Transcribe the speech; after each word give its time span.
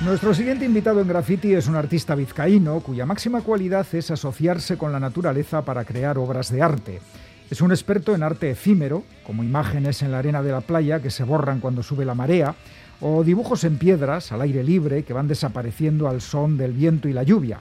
Nuestro 0.00 0.32
siguiente 0.32 0.64
invitado 0.64 1.00
en 1.00 1.08
graffiti 1.08 1.54
es 1.54 1.66
un 1.66 1.74
artista 1.74 2.14
vizcaíno 2.14 2.78
cuya 2.78 3.04
máxima 3.04 3.40
cualidad 3.40 3.84
es 3.92 4.12
asociarse 4.12 4.78
con 4.78 4.92
la 4.92 5.00
naturaleza 5.00 5.64
para 5.64 5.84
crear 5.84 6.18
obras 6.18 6.52
de 6.52 6.62
arte. 6.62 7.00
Es 7.50 7.60
un 7.60 7.72
experto 7.72 8.14
en 8.14 8.22
arte 8.22 8.48
efímero, 8.48 9.02
como 9.26 9.42
imágenes 9.42 10.02
en 10.02 10.12
la 10.12 10.20
arena 10.20 10.40
de 10.40 10.52
la 10.52 10.60
playa 10.60 11.02
que 11.02 11.10
se 11.10 11.24
borran 11.24 11.58
cuando 11.58 11.82
sube 11.82 12.04
la 12.04 12.14
marea, 12.14 12.54
o 13.00 13.24
dibujos 13.24 13.64
en 13.64 13.76
piedras 13.76 14.30
al 14.30 14.42
aire 14.42 14.62
libre 14.62 15.02
que 15.02 15.12
van 15.12 15.26
desapareciendo 15.26 16.08
al 16.08 16.20
son 16.20 16.56
del 16.56 16.74
viento 16.74 17.08
y 17.08 17.12
la 17.12 17.24
lluvia. 17.24 17.58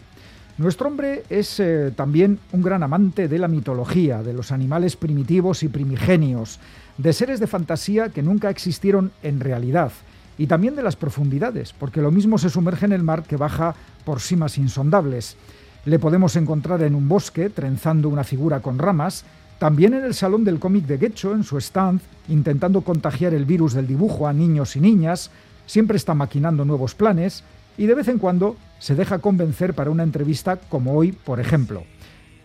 Nuestro 0.60 0.90
hombre 0.90 1.24
es 1.32 1.60
eh, 1.60 1.92
también 1.96 2.38
un 2.52 2.62
gran 2.62 2.84
amante 2.84 3.28
de 3.28 3.40
la 3.40 3.48
mitología, 3.48 4.22
de 4.22 4.34
los 4.34 4.52
animales 4.52 4.96
primitivos 4.96 5.64
y 5.64 5.70
primigenios, 5.70 6.60
de 7.00 7.14
seres 7.14 7.40
de 7.40 7.48
fantasía 7.48 8.10
que 8.10 8.22
nunca 8.22 8.52
existieron 8.52 9.12
en 9.24 9.40
realidad 9.40 9.92
y 10.38 10.48
también 10.48 10.76
de 10.76 10.84
las 10.84 10.96
profundidades, 10.96 11.74
porque 11.74 12.02
lo 12.02 12.12
mismo 12.12 12.38
se 12.38 12.50
sumerge 12.50 12.86
en 12.86 12.94
el 12.94 13.04
mar 13.04 13.24
que 13.24 13.38
baja 13.38 13.76
por 14.06 14.20
simas 14.20 14.58
insondables. 14.58 15.36
Le 15.86 16.00
podemos 16.00 16.36
encontrar 16.36 16.84
en 16.84 16.96
un 16.96 17.08
bosque, 17.08 17.50
trenzando 17.50 18.10
una 18.10 18.24
figura 18.24 18.60
con 18.60 18.78
ramas, 18.78 19.26
también 19.60 19.96
en 19.96 20.04
el 20.04 20.14
Salón 20.14 20.44
del 20.44 20.60
Cómic 20.60 20.86
de 20.86 20.98
Guecho, 20.98 21.34
en 21.34 21.44
su 21.44 21.58
stand, 21.58 22.02
intentando 22.28 22.82
contagiar 22.82 23.34
el 23.34 23.46
virus 23.46 23.74
del 23.74 23.88
dibujo 23.88 24.28
a 24.28 24.34
niños 24.34 24.76
y 24.76 24.82
niñas, 24.82 25.32
siempre 25.66 25.98
está 25.98 26.14
maquinando 26.14 26.64
nuevos 26.66 26.94
planes 26.94 27.44
y 27.78 27.88
de 27.88 27.96
vez 27.96 28.08
en 28.08 28.20
cuando 28.20 28.56
se 28.80 28.96
deja 28.96 29.20
convencer 29.20 29.74
para 29.74 29.90
una 29.90 30.04
entrevista 30.04 30.58
como 30.58 30.94
hoy, 30.94 31.12
por 31.12 31.40
ejemplo. 31.40 31.84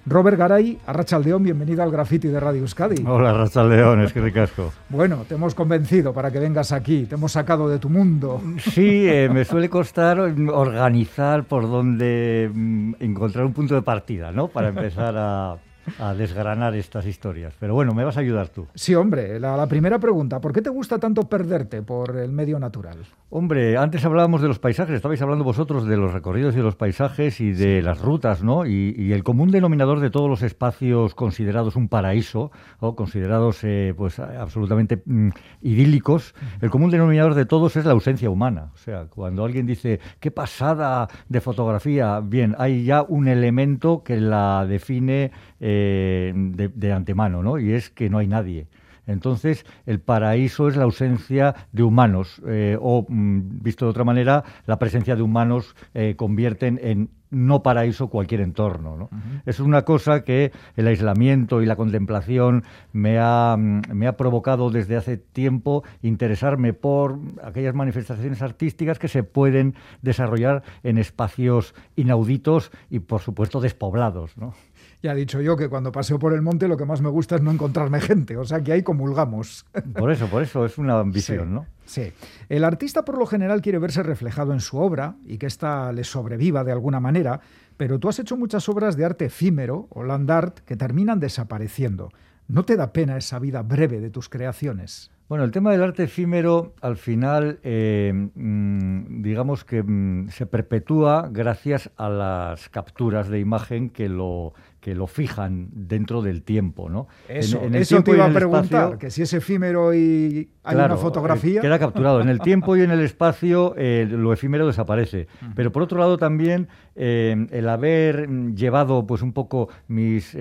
Robert 0.04 0.36
Garay, 0.36 0.78
Arrachaldeón, 0.84 1.44
bienvenido 1.44 1.80
al 1.82 1.92
Graffiti 1.92 2.26
de 2.26 2.40
Radio 2.40 2.62
Euskadi. 2.62 3.04
Hola, 3.06 3.30
Arrachaldeón, 3.30 4.00
es 4.02 4.12
que 4.12 4.20
ricasco. 4.20 4.72
Bueno, 4.88 5.24
te 5.28 5.36
hemos 5.36 5.54
convencido 5.54 6.12
para 6.12 6.32
que 6.32 6.40
vengas 6.40 6.72
aquí, 6.72 7.06
te 7.06 7.14
hemos 7.14 7.30
sacado 7.30 7.68
de 7.68 7.78
tu 7.78 7.88
mundo. 7.88 8.42
Sí, 8.58 9.06
eh, 9.08 9.28
me 9.32 9.44
suele 9.44 9.68
costar 9.68 10.18
organizar 10.18 11.44
por 11.44 11.70
dónde 11.70 12.50
mm, 12.52 12.94
encontrar 12.98 13.44
un 13.44 13.52
punto 13.52 13.76
de 13.76 13.82
partida, 13.82 14.32
¿no? 14.32 14.48
Para 14.48 14.70
empezar 14.70 15.14
a 15.16 15.56
a 15.98 16.14
desgranar 16.14 16.74
estas 16.74 17.06
historias. 17.06 17.54
Pero 17.58 17.74
bueno, 17.74 17.94
me 17.94 18.04
vas 18.04 18.16
a 18.16 18.20
ayudar 18.20 18.48
tú. 18.48 18.66
Sí, 18.74 18.94
hombre, 18.94 19.38
la, 19.40 19.66
primera 19.66 19.98
pregunta, 19.98 20.40
¿por 20.40 20.52
qué 20.52 20.62
te 20.62 20.70
gusta 20.70 20.98
tanto 20.98 21.22
perderte 21.28 21.82
por 21.82 22.16
el 22.16 22.32
medio 22.32 22.58
natural? 22.58 22.98
Hombre, 23.30 23.76
antes 23.76 24.04
hablábamos 24.04 24.42
de 24.42 24.48
los 24.48 24.58
paisajes, 24.58 24.94
estabais 24.94 25.22
hablando 25.22 25.44
vosotros 25.44 25.86
de 25.86 25.96
los 25.96 26.12
recorridos 26.12 26.54
y 26.54 26.58
de 26.58 26.62
los 26.62 26.76
paisajes 26.76 27.40
y 27.40 27.52
de 27.52 27.80
las 27.82 28.00
rutas, 28.00 28.42
¿no? 28.42 28.66
Y, 28.66 29.12
el 29.12 29.24
común 29.24 29.50
denominador 29.50 30.00
de 30.00 30.10
todos 30.10 30.28
los 30.28 30.42
espacios 30.42 31.14
considerados 31.14 31.76
un 31.76 31.88
paraíso, 31.88 32.50
o 32.80 32.96
considerados 32.96 33.62
eh, 33.62 33.94
pues 33.96 34.18
absolutamente 34.18 35.02
mm, 35.04 35.28
idílicos, 35.60 36.34
el 36.60 36.70
común 36.70 36.90
denominador 36.90 37.34
de 37.34 37.44
todos 37.44 37.76
es 37.76 37.84
la 37.84 37.92
ausencia 37.92 38.30
humana. 38.30 38.70
O 38.74 38.78
sea, 38.78 39.06
cuando 39.06 39.44
alguien 39.44 39.66
dice, 39.66 40.00
qué 40.20 40.30
pasada 40.30 41.08
de 41.28 41.40
fotografía, 41.40 42.20
bien, 42.20 42.54
hay 42.58 42.84
ya 42.84 43.02
un 43.02 43.28
elemento 43.28 44.02
que 44.02 44.20
la 44.20 44.66
define 44.66 45.30
eh, 45.64 46.32
de, 46.34 46.92
antemano, 46.92 47.40
¿no? 47.40 47.56
Y 47.56 47.72
es 47.72 47.88
que 47.88 48.10
no 48.10 48.18
hay 48.18 48.26
nadie. 48.26 48.66
Entonces, 49.06 49.64
el 49.86 50.00
paraíso 50.00 50.66
es 50.66 50.76
la 50.76 50.82
ausencia 50.82 51.54
de 51.70 51.84
humanos, 51.84 52.42
eh, 52.48 52.76
o, 52.80 53.06
mm, 53.08 53.62
visto 53.62 53.84
de 53.84 53.90
otra 53.92 54.02
manera, 54.02 54.42
la 54.66 54.80
presencia 54.80 55.14
de 55.14 55.22
humanos 55.22 55.76
eh, 55.94 56.14
convierten 56.16 56.80
en 56.82 57.10
no 57.30 57.62
paraíso 57.62 58.08
cualquier 58.08 58.42
entorno. 58.42 59.08
Es 59.46 59.58
una 59.58 59.82
cosa 59.82 60.22
que 60.22 60.52
el 60.76 60.86
aislamiento 60.86 61.62
y 61.62 61.66
la 61.66 61.76
contemplación 61.76 62.62
me 62.92 63.18
ha, 63.18 63.56
mm, 63.58 63.94
me 63.94 64.06
ha 64.06 64.16
provocado 64.16 64.70
desde 64.70 64.96
hace 64.96 65.16
tiempo 65.16 65.82
interesarme 66.02 66.74
por 66.74 67.18
aquellas 67.42 67.74
manifestaciones 67.74 68.42
artísticas 68.42 68.98
que 68.98 69.08
se 69.08 69.22
pueden 69.22 69.74
desarrollar 70.02 70.62
en 70.82 70.98
espacios 70.98 71.74
inauditos 71.96 72.70
y, 72.90 72.98
por 72.98 73.22
supuesto, 73.22 73.60
despoblados. 73.60 74.36
¿no? 74.36 74.52
Ya 75.02 75.12
he 75.12 75.16
dicho 75.16 75.40
yo 75.40 75.56
que 75.56 75.68
cuando 75.68 75.90
paseo 75.90 76.18
por 76.20 76.32
el 76.32 76.42
monte 76.42 76.68
lo 76.68 76.76
que 76.76 76.84
más 76.84 77.00
me 77.00 77.08
gusta 77.08 77.34
es 77.34 77.42
no 77.42 77.50
encontrarme 77.50 78.00
gente, 78.00 78.36
o 78.36 78.44
sea 78.44 78.62
que 78.62 78.72
ahí 78.72 78.82
comulgamos. 78.84 79.66
Por 79.96 80.12
eso, 80.12 80.28
por 80.28 80.42
eso 80.42 80.64
es 80.64 80.78
una 80.78 81.00
ambición, 81.00 81.52
¿no? 81.54 81.66
Sí. 81.84 82.12
El 82.48 82.64
artista 82.64 83.04
por 83.04 83.18
lo 83.18 83.26
general 83.26 83.60
quiere 83.60 83.78
verse 83.78 84.02
reflejado 84.02 84.52
en 84.52 84.60
su 84.60 84.78
obra 84.78 85.16
y 85.26 85.38
que 85.38 85.46
ésta 85.46 85.92
le 85.92 86.04
sobreviva 86.04 86.64
de 86.64 86.72
alguna 86.72 87.00
manera, 87.00 87.40
pero 87.76 87.98
tú 87.98 88.08
has 88.08 88.18
hecho 88.18 88.36
muchas 88.36 88.68
obras 88.68 88.96
de 88.96 89.04
arte 89.04 89.24
efímero 89.26 89.88
o 89.90 90.04
land 90.04 90.30
art 90.30 90.60
que 90.60 90.76
terminan 90.76 91.18
desapareciendo. 91.18 92.10
¿No 92.48 92.64
te 92.64 92.76
da 92.76 92.92
pena 92.92 93.16
esa 93.16 93.38
vida 93.38 93.62
breve 93.62 94.00
de 94.00 94.10
tus 94.10 94.28
creaciones? 94.28 95.10
Bueno, 95.28 95.44
el 95.44 95.50
tema 95.50 95.72
del 95.72 95.82
arte 95.82 96.04
efímero 96.04 96.74
al 96.82 96.96
final, 96.96 97.58
eh, 97.62 98.12
mm, 98.12 99.22
digamos 99.22 99.64
que 99.64 99.82
mm, 99.82 100.28
se 100.28 100.44
perpetúa 100.46 101.28
gracias 101.32 101.90
a 101.96 102.10
las 102.10 102.68
capturas 102.68 103.28
de 103.28 103.40
imagen 103.40 103.88
que 103.88 104.10
lo, 104.10 104.52
que 104.82 104.96
lo 104.96 105.06
fijan 105.06 105.68
dentro 105.70 106.22
del 106.22 106.42
tiempo, 106.42 106.90
¿no? 106.90 107.06
Eso, 107.28 107.62
en, 107.62 107.76
el 107.76 107.82
eso 107.82 108.02
te 108.02 108.10
iba 108.10 108.26
a 108.26 108.32
preguntar, 108.32 108.98
que 108.98 109.12
si 109.12 109.22
es 109.22 109.32
efímero 109.32 109.94
y 109.94 110.50
hay 110.64 110.74
una 110.74 110.96
fotografía... 110.96 111.60
Eh, 111.60 111.62
queda 111.62 111.78
capturado. 111.78 112.20
En 112.20 112.28
el 112.28 112.40
tiempo 112.50 112.76
y 112.76 112.82
en 112.82 112.90
el 112.90 113.00
espacio 113.00 113.74
eh, 113.78 114.08
lo 114.10 114.32
efímero 114.32 114.66
desaparece. 114.66 115.28
Pero 115.54 115.70
por 115.70 115.84
otro 115.84 116.00
lado 116.00 116.18
también 116.18 116.66
eh, 116.96 117.46
el 117.52 117.68
haber 117.68 118.28
llevado 118.56 119.06
pues 119.06 119.22
un 119.22 119.32
poco 119.32 119.68
mis 119.86 120.36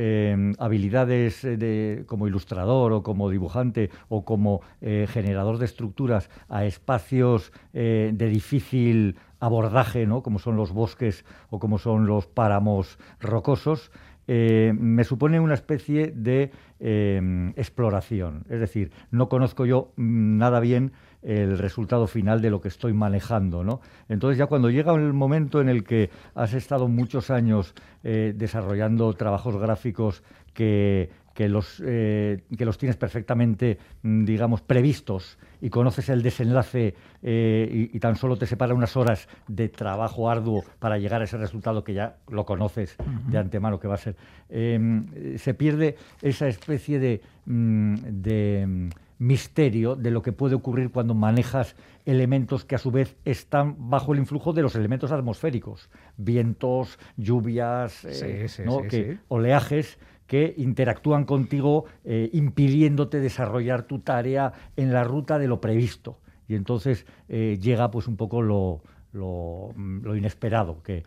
habilidades 0.58 1.44
de, 1.44 2.04
como 2.08 2.28
ilustrador 2.28 2.94
o 2.94 3.04
como 3.04 3.30
dibujante 3.30 3.92
o 4.10 4.26
como 4.26 4.62
generador 4.82 5.60
de 5.60 5.66
estructuras 5.66 6.32
a 6.50 6.66
espacios 6.66 7.54
de 7.74 8.12
difícil 8.18 9.18
abordaje, 9.42 10.06
¿no? 10.06 10.22
como 10.22 10.40
son 10.40 10.56
los 10.56 10.72
bosques 10.72 11.26
o 11.50 11.60
como 11.60 11.80
son 11.80 12.06
los 12.06 12.28
páramos 12.28 13.00
rocosos, 13.20 13.92
eh, 14.34 14.72
me 14.80 15.04
supone 15.04 15.42
una 15.42 15.56
especie 15.56 16.14
de 16.16 16.52
em, 16.80 17.50
exploración. 17.58 18.46
Es 18.50 18.62
decir, 18.62 18.94
no 19.12 19.28
conozco 19.28 19.66
yo 19.66 19.92
mm, 19.98 20.38
nada 20.38 20.62
bien 20.62 20.94
el 21.22 21.58
resultado 21.58 22.08
final 22.08 22.42
de 22.42 22.50
lo 22.50 22.62
que 22.62 22.70
estoy 22.70 22.94
manejando. 22.94 23.66
¿no? 23.66 23.82
Entonces 24.08 24.38
ya 24.38 24.46
cuando 24.46 24.70
llega 24.70 24.96
el 24.96 25.12
momento 25.12 25.60
en 25.60 25.68
el 25.68 25.84
que 25.84 26.12
has 26.34 26.54
estado 26.54 26.88
muchos 26.88 27.30
años 27.30 27.76
eh, 28.06 28.34
desarrollando 28.34 29.12
trabajos 29.16 29.58
gráficos 29.58 30.24
que 30.54 31.10
que 31.34 31.50
los, 31.50 31.82
eh, 31.86 32.44
que 32.58 32.66
los 32.66 32.78
tienes 32.78 32.98
perfectamente, 32.98 33.78
mm, 34.04 34.26
digamos, 34.26 34.62
previstos 34.62 35.38
y 35.62 35.70
conoces 35.70 36.10
el 36.10 36.22
desenlace 36.22 36.96
eh, 37.22 37.90
y, 37.94 38.00
tan 38.00 38.16
solo 38.16 38.38
te 38.38 38.46
separa 38.46 38.74
unas 38.74 38.98
horas 38.98 39.28
de 39.48 39.70
trabajo 39.70 40.30
arduo 40.30 40.64
para 40.80 40.98
llegar 40.98 41.22
a 41.22 41.26
ese 41.26 41.38
resultado 41.38 41.84
que 41.84 41.94
ya 41.94 42.18
lo 42.30 42.46
conoces 42.46 42.96
de 43.28 43.38
antemano 43.38 43.80
que 43.80 43.88
va 43.88 43.96
a 43.96 43.98
ser, 43.98 44.16
em, 44.50 45.38
se 45.38 45.54
pierde 45.54 45.96
esa 46.22 46.48
especie 46.48 47.00
de, 47.00 47.22
mm, 47.46 47.96
de 48.22 48.66
mm, 48.68 48.90
misterio 49.22 49.96
de 49.96 50.10
lo 50.10 50.24
que 50.24 50.32
puede 50.32 50.56
ocurrir 50.56 50.90
cuando 50.90 51.14
manejas 51.14 51.76
elementos 52.06 52.66
que 52.66 52.74
a 52.74 52.80
su 52.80 52.90
vez 52.90 53.16
están 53.24 53.76
bajo 53.78 54.14
el 54.14 54.20
influjo 54.20 54.52
de 54.52 54.64
los 54.64 54.76
elementos 54.76 55.12
atmosféricos, 55.12 55.92
vientos, 56.18 56.98
lluvias, 57.18 58.04
eh, 58.06 59.20
oleajes 59.28 60.00
que 60.32 60.54
interactúan 60.56 61.26
contigo 61.26 61.84
eh, 62.06 62.30
impidiéndote 62.32 63.20
desarrollar 63.20 63.84
tu 63.84 64.00
tarea 64.00 64.54
en 64.78 64.94
la 64.94 65.04
ruta 65.04 65.38
de 65.38 65.50
lo 65.50 65.60
previsto. 65.60 66.20
Y 66.48 66.56
entonces 66.56 67.06
eh, 67.28 67.60
llega 67.60 67.92
pues 67.92 68.08
un 68.08 68.16
poco 68.16 68.42
lo, 68.42 68.82
lo, 69.12 69.74
inesperado, 70.16 70.82
que, 70.84 71.04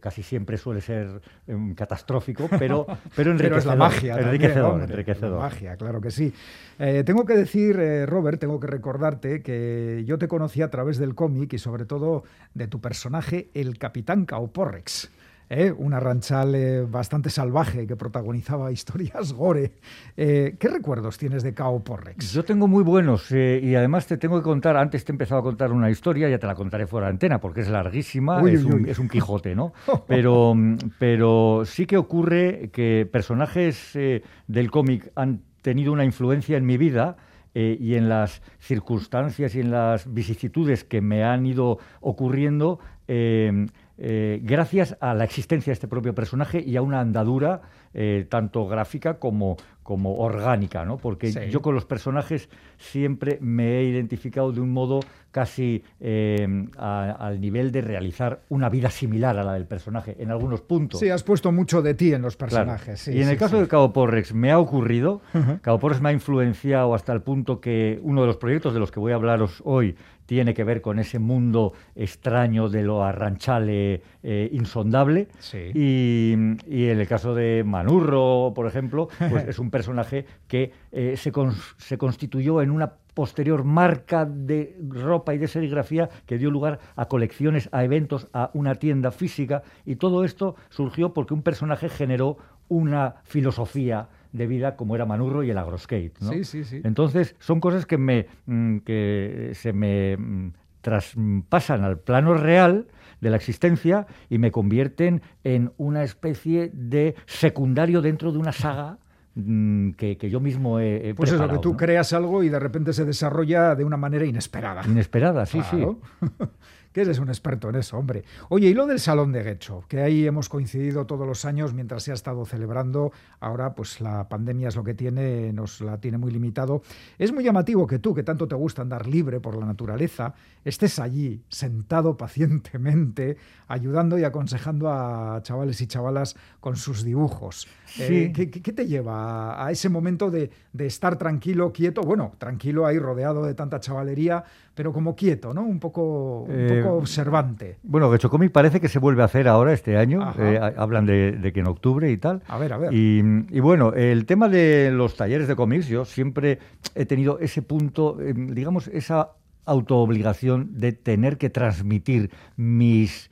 casi 0.00 0.24
siempre 0.24 0.56
suele 0.56 0.80
ser 0.80 1.20
em, 1.46 1.76
catastrófico, 1.76 2.48
pero, 2.58 2.88
pero 3.14 3.30
enriquecedor. 3.30 3.58
es 3.58 3.66
la 3.66 3.76
magia. 3.76 4.18
Enriquecedor, 4.18 4.82
enriquecedor. 4.82 5.38
magia, 5.38 5.76
claro 5.76 6.00
que 6.00 6.10
sí. 6.10 6.34
Eh, 6.80 7.04
tengo 7.06 7.24
que 7.24 7.36
decir, 7.36 7.76
Robert, 8.08 8.40
tengo 8.40 8.58
que 8.58 8.66
recordarte 8.66 9.42
que 9.42 10.02
yo 10.08 10.18
te 10.18 10.26
conocí 10.26 10.60
a 10.60 10.70
través 10.72 10.98
del 10.98 11.14
cómic 11.14 11.52
y 11.52 11.58
sobre 11.58 11.84
todo 11.84 12.24
de 12.54 12.66
tu 12.66 12.80
personaje, 12.80 13.48
el 13.54 13.78
Capitán 13.78 14.24
Cauporrex. 14.24 15.08
¿Eh? 15.50 15.74
una 15.76 16.00
ranchal 16.00 16.54
eh, 16.54 16.82
bastante 16.82 17.28
salvaje 17.28 17.86
que 17.86 17.96
protagonizaba 17.96 18.72
historias 18.72 19.32
gore. 19.32 19.72
Eh, 20.16 20.56
¿Qué 20.58 20.68
recuerdos 20.68 21.18
tienes 21.18 21.42
de 21.42 21.52
Cao 21.52 21.82
Porrex? 21.84 22.32
Yo 22.32 22.44
tengo 22.44 22.68
muy 22.68 22.82
buenos 22.82 23.30
y 23.32 23.74
además 23.74 24.06
te 24.06 24.16
tengo 24.16 24.38
que 24.38 24.44
contar, 24.44 24.76
antes 24.76 25.04
te 25.04 25.12
he 25.12 25.14
empezado 25.14 25.40
a 25.40 25.44
contar 25.44 25.72
una 25.72 25.90
historia, 25.90 26.28
ya 26.28 26.38
te 26.38 26.46
la 26.46 26.54
contaré 26.54 26.86
fuera 26.86 27.08
de 27.08 27.12
antena 27.12 27.40
porque 27.40 27.60
es 27.60 27.68
larguísima, 27.68 28.40
es, 28.48 28.64
Un, 28.98 29.08
Quijote, 29.10 29.56
¿no? 29.56 29.72
Pero, 30.06 30.54
pero 31.00 31.62
sí 31.64 31.84
que 31.86 31.96
ocurre 31.96 32.70
que 32.72 33.08
personajes 33.10 33.98
del 34.46 34.70
cómic 34.70 35.10
han 35.16 35.42
tenido 35.62 35.92
una 35.92 36.04
influencia 36.04 36.56
en 36.56 36.64
mi 36.64 36.76
vida. 36.76 37.16
y 37.52 37.96
en 37.96 38.08
las 38.08 38.42
circunstancias 38.60 39.56
y 39.56 39.60
en 39.60 39.72
las 39.72 40.12
vicisitudes 40.12 40.84
que 40.84 41.00
me 41.00 41.24
han 41.24 41.44
ido 41.46 41.78
ocurriendo, 42.00 42.78
eh, 43.12 43.66
gracias 44.00 44.96
a 45.00 45.12
la 45.14 45.24
existencia 45.24 45.70
de 45.70 45.74
este 45.74 45.88
propio 45.88 46.14
personaje 46.14 46.62
y 46.66 46.76
a 46.76 46.82
una 46.82 47.00
andadura 47.00 47.60
eh, 47.92 48.24
tanto 48.28 48.68
gráfica 48.68 49.18
como, 49.18 49.56
como 49.82 50.18
orgánica, 50.18 50.84
¿no? 50.84 50.96
Porque 50.96 51.50
yo 51.50 51.60
con 51.60 51.74
los 51.74 51.84
personajes 51.84 52.48
siempre 52.78 53.38
me 53.40 53.78
he 53.78 53.82
identificado 53.82 54.52
de 54.52 54.60
un 54.60 54.70
modo 54.70 55.00
casi 55.32 55.82
eh, 55.98 56.68
al 56.78 57.40
nivel 57.40 57.72
de 57.72 57.80
realizar 57.80 58.42
una 58.48 58.68
vida 58.68 58.90
similar 58.90 59.36
a 59.38 59.42
la 59.42 59.54
del 59.54 59.66
personaje 59.66 60.14
en 60.20 60.30
algunos 60.30 60.60
puntos. 60.60 61.00
Sí, 61.00 61.08
has 61.10 61.24
puesto 61.24 61.50
mucho 61.50 61.82
de 61.82 61.94
ti 61.94 62.12
en 62.12 62.22
los 62.22 62.36
personajes. 62.36 63.08
y 63.08 63.20
en 63.22 63.28
el 63.28 63.36
caso 63.36 63.60
de 63.60 63.66
Cabo 63.66 63.92
Porrex 63.92 64.34
me 64.34 64.52
ha 64.52 64.60
ocurrido, 64.60 65.20
Cabo 65.60 65.80
Porrex 65.80 66.00
me 66.00 66.10
ha 66.10 66.12
influenciado 66.12 66.94
hasta 66.94 67.12
el 67.12 67.22
punto 67.22 67.60
que 67.60 67.98
uno 68.04 68.20
de 68.20 68.28
los 68.28 68.36
proyectos 68.36 68.72
de 68.72 68.78
los 68.78 68.92
que 68.92 69.00
voy 69.00 69.10
a 69.10 69.16
hablaros 69.16 69.62
hoy 69.64 69.96
tiene 70.30 70.54
que 70.54 70.62
ver 70.62 70.80
con 70.80 71.00
ese 71.00 71.18
mundo 71.18 71.72
extraño 71.96 72.68
de 72.68 72.84
lo 72.84 73.02
arranchale 73.02 74.00
eh, 74.22 74.48
insondable. 74.52 75.26
Y, 75.74 76.34
en 76.34 76.56
el 76.68 77.08
caso 77.08 77.34
de 77.34 77.64
Manurro, 77.66 78.52
por 78.54 78.68
ejemplo, 78.68 79.08
pues 79.28 79.48
es 79.48 79.58
un 79.58 79.72
personaje 79.72 80.26
que 80.46 80.70
eh, 80.92 81.16
se, 81.16 81.32
se 81.78 81.98
constituyó 81.98 82.62
en 82.62 82.70
una 82.70 82.92
posterior 83.12 83.64
marca 83.64 84.24
de 84.24 84.76
ropa 84.88 85.34
y 85.34 85.38
de 85.38 85.48
serigrafía 85.48 86.08
que 86.26 86.38
dio 86.38 86.52
lugar 86.52 86.78
a 86.94 87.06
colecciones, 87.06 87.68
a 87.72 87.82
eventos, 87.82 88.28
a 88.32 88.50
una 88.54 88.76
tienda 88.76 89.10
física 89.10 89.64
y 89.84 89.96
todo 89.96 90.24
esto 90.24 90.54
surgió 90.68 91.12
porque 91.12 91.34
un 91.34 91.42
personaje 91.42 91.88
generó 91.88 92.36
una 92.68 93.16
filosofía 93.24 94.08
de 94.32 94.46
vida 94.46 94.76
como 94.76 94.94
era 94.94 95.06
Manurro 95.06 95.42
y 95.42 95.50
el 95.50 95.58
Agroskate. 95.58 96.12
¿no? 96.20 96.32
Sí, 96.32 96.44
sí, 96.44 96.64
sí. 96.64 96.80
Entonces 96.84 97.36
son 97.38 97.60
cosas 97.60 97.86
que, 97.86 97.98
me, 97.98 98.26
mm, 98.46 98.78
que 98.78 99.52
se 99.54 99.72
me 99.72 100.16
mm, 100.16 100.52
traspasan 100.80 101.84
al 101.84 101.98
plano 101.98 102.34
real 102.34 102.86
de 103.20 103.30
la 103.30 103.36
existencia 103.36 104.06
y 104.28 104.38
me 104.38 104.50
convierten 104.50 105.22
en 105.44 105.72
una 105.76 106.02
especie 106.04 106.70
de 106.72 107.14
secundario 107.26 108.00
dentro 108.00 108.32
de 108.32 108.38
una 108.38 108.52
saga 108.52 108.98
mm, 109.34 109.90
que, 109.92 110.16
yo 110.30 110.40
mismo 110.40 110.80
he, 110.80 111.14
Pues 111.16 111.32
es 111.32 111.38
lo 111.38 111.48
que 111.48 111.58
tú 111.58 111.76
creas 111.76 112.12
algo 112.12 112.42
y 112.42 112.48
de 112.48 112.58
repente 112.58 112.92
se 112.92 113.04
desarrolla 113.04 113.74
de 113.74 113.84
una 113.84 113.96
manera 113.96 114.24
inesperada. 114.24 114.82
Inesperada, 114.86 115.44
sí, 115.46 115.60
sí. 115.70 115.86
que 116.92 117.02
eres 117.02 117.18
un 117.18 117.28
experto 117.28 117.68
en 117.68 117.76
eso, 117.76 117.96
hombre. 117.98 118.24
Oye, 118.48 118.68
y 118.68 118.74
lo 118.74 118.86
del 118.86 119.00
Salón 119.00 119.32
de 119.32 119.42
Guecho, 119.42 119.84
que 119.88 120.00
ahí 120.00 120.26
hemos 120.26 120.48
coincidido 120.48 121.06
todos 121.06 121.26
los 121.26 121.44
años 121.44 121.72
mientras 121.72 122.02
se 122.02 122.10
ha 122.10 122.14
estado 122.14 122.44
celebrando, 122.44 123.12
ahora 123.38 123.74
pues 123.74 124.00
la 124.00 124.28
pandemia 124.28 124.68
es 124.68 124.76
lo 124.76 124.84
que 124.84 124.94
tiene, 124.94 125.52
nos 125.52 125.80
la 125.80 125.98
tiene 125.98 126.18
muy 126.18 126.32
limitado. 126.32 126.82
Es 127.18 127.32
muy 127.32 127.44
llamativo 127.44 127.86
que 127.86 127.98
tú, 127.98 128.14
que 128.14 128.22
tanto 128.22 128.48
te 128.48 128.54
gusta 128.54 128.82
andar 128.82 129.06
libre 129.06 129.40
por 129.40 129.56
la 129.56 129.66
naturaleza, 129.66 130.34
estés 130.64 130.98
allí, 130.98 131.42
sentado 131.48 132.16
pacientemente, 132.16 133.36
ayudando 133.68 134.18
y 134.18 134.24
aconsejando 134.24 134.90
a 134.90 135.40
chavales 135.42 135.80
y 135.80 135.86
chavalas 135.86 136.36
con 136.60 136.76
sus 136.76 137.04
dibujos. 137.04 137.68
Eh, 137.98 138.32
¿qué, 138.34 138.72
te 138.72 138.86
lleva 138.86 139.64
a 139.64 139.70
ese 139.70 139.88
momento 139.88 140.30
de, 140.30 140.50
estar 140.78 141.16
tranquilo, 141.16 141.72
quieto? 141.72 142.02
Bueno, 142.02 142.32
tranquilo 142.38 142.86
ahí 142.86 142.98
rodeado 142.98 143.44
de 143.44 143.54
tanta 143.54 143.80
chavalería, 143.80 144.44
pero 144.80 144.94
como 144.94 145.14
quieto, 145.14 145.52
¿no? 145.52 145.60
Un 145.60 145.78
poco, 145.78 146.46
un 146.48 146.50
eh, 146.50 146.80
poco 146.82 146.94
observante. 146.94 147.76
Bueno, 147.82 148.10
Gecho 148.10 148.30
Comic 148.30 148.50
parece 148.50 148.80
que 148.80 148.88
se 148.88 148.98
vuelve 148.98 149.20
a 149.20 149.26
hacer 149.26 149.46
ahora 149.46 149.74
este 149.74 149.98
año. 149.98 150.32
Eh, 150.38 150.58
hablan 150.74 151.04
de, 151.04 151.50
que 151.52 151.60
en 151.60 151.66
octubre 151.66 152.10
y 152.10 152.16
tal. 152.16 152.42
A 152.48 152.56
ver, 152.56 152.72
a 152.72 152.78
ver. 152.78 152.90
Y, 152.94 153.60
bueno, 153.60 153.92
el 153.92 154.24
tema 154.24 154.48
de 154.48 154.90
los 154.90 155.16
talleres 155.16 155.48
de 155.48 155.54
cómics, 155.54 155.86
yo 155.86 156.06
siempre 156.06 156.60
he 156.94 157.04
tenido 157.04 157.38
ese 157.40 157.60
punto, 157.60 158.16
digamos, 158.16 158.88
esa 158.88 159.32
autoobligación 159.66 160.80
de 160.80 160.92
tener 160.92 161.36
que 161.36 161.50
transmitir 161.50 162.30
mis 162.56 163.30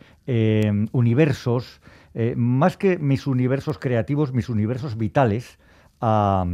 universos 0.92 1.80
eh, 2.12 2.34
más 2.36 2.76
que 2.76 2.98
mis 2.98 3.26
universos 3.26 3.78
creativos, 3.78 4.34
mis 4.34 4.50
universos 4.50 4.98
vitales 4.98 5.58
a, 6.02 6.44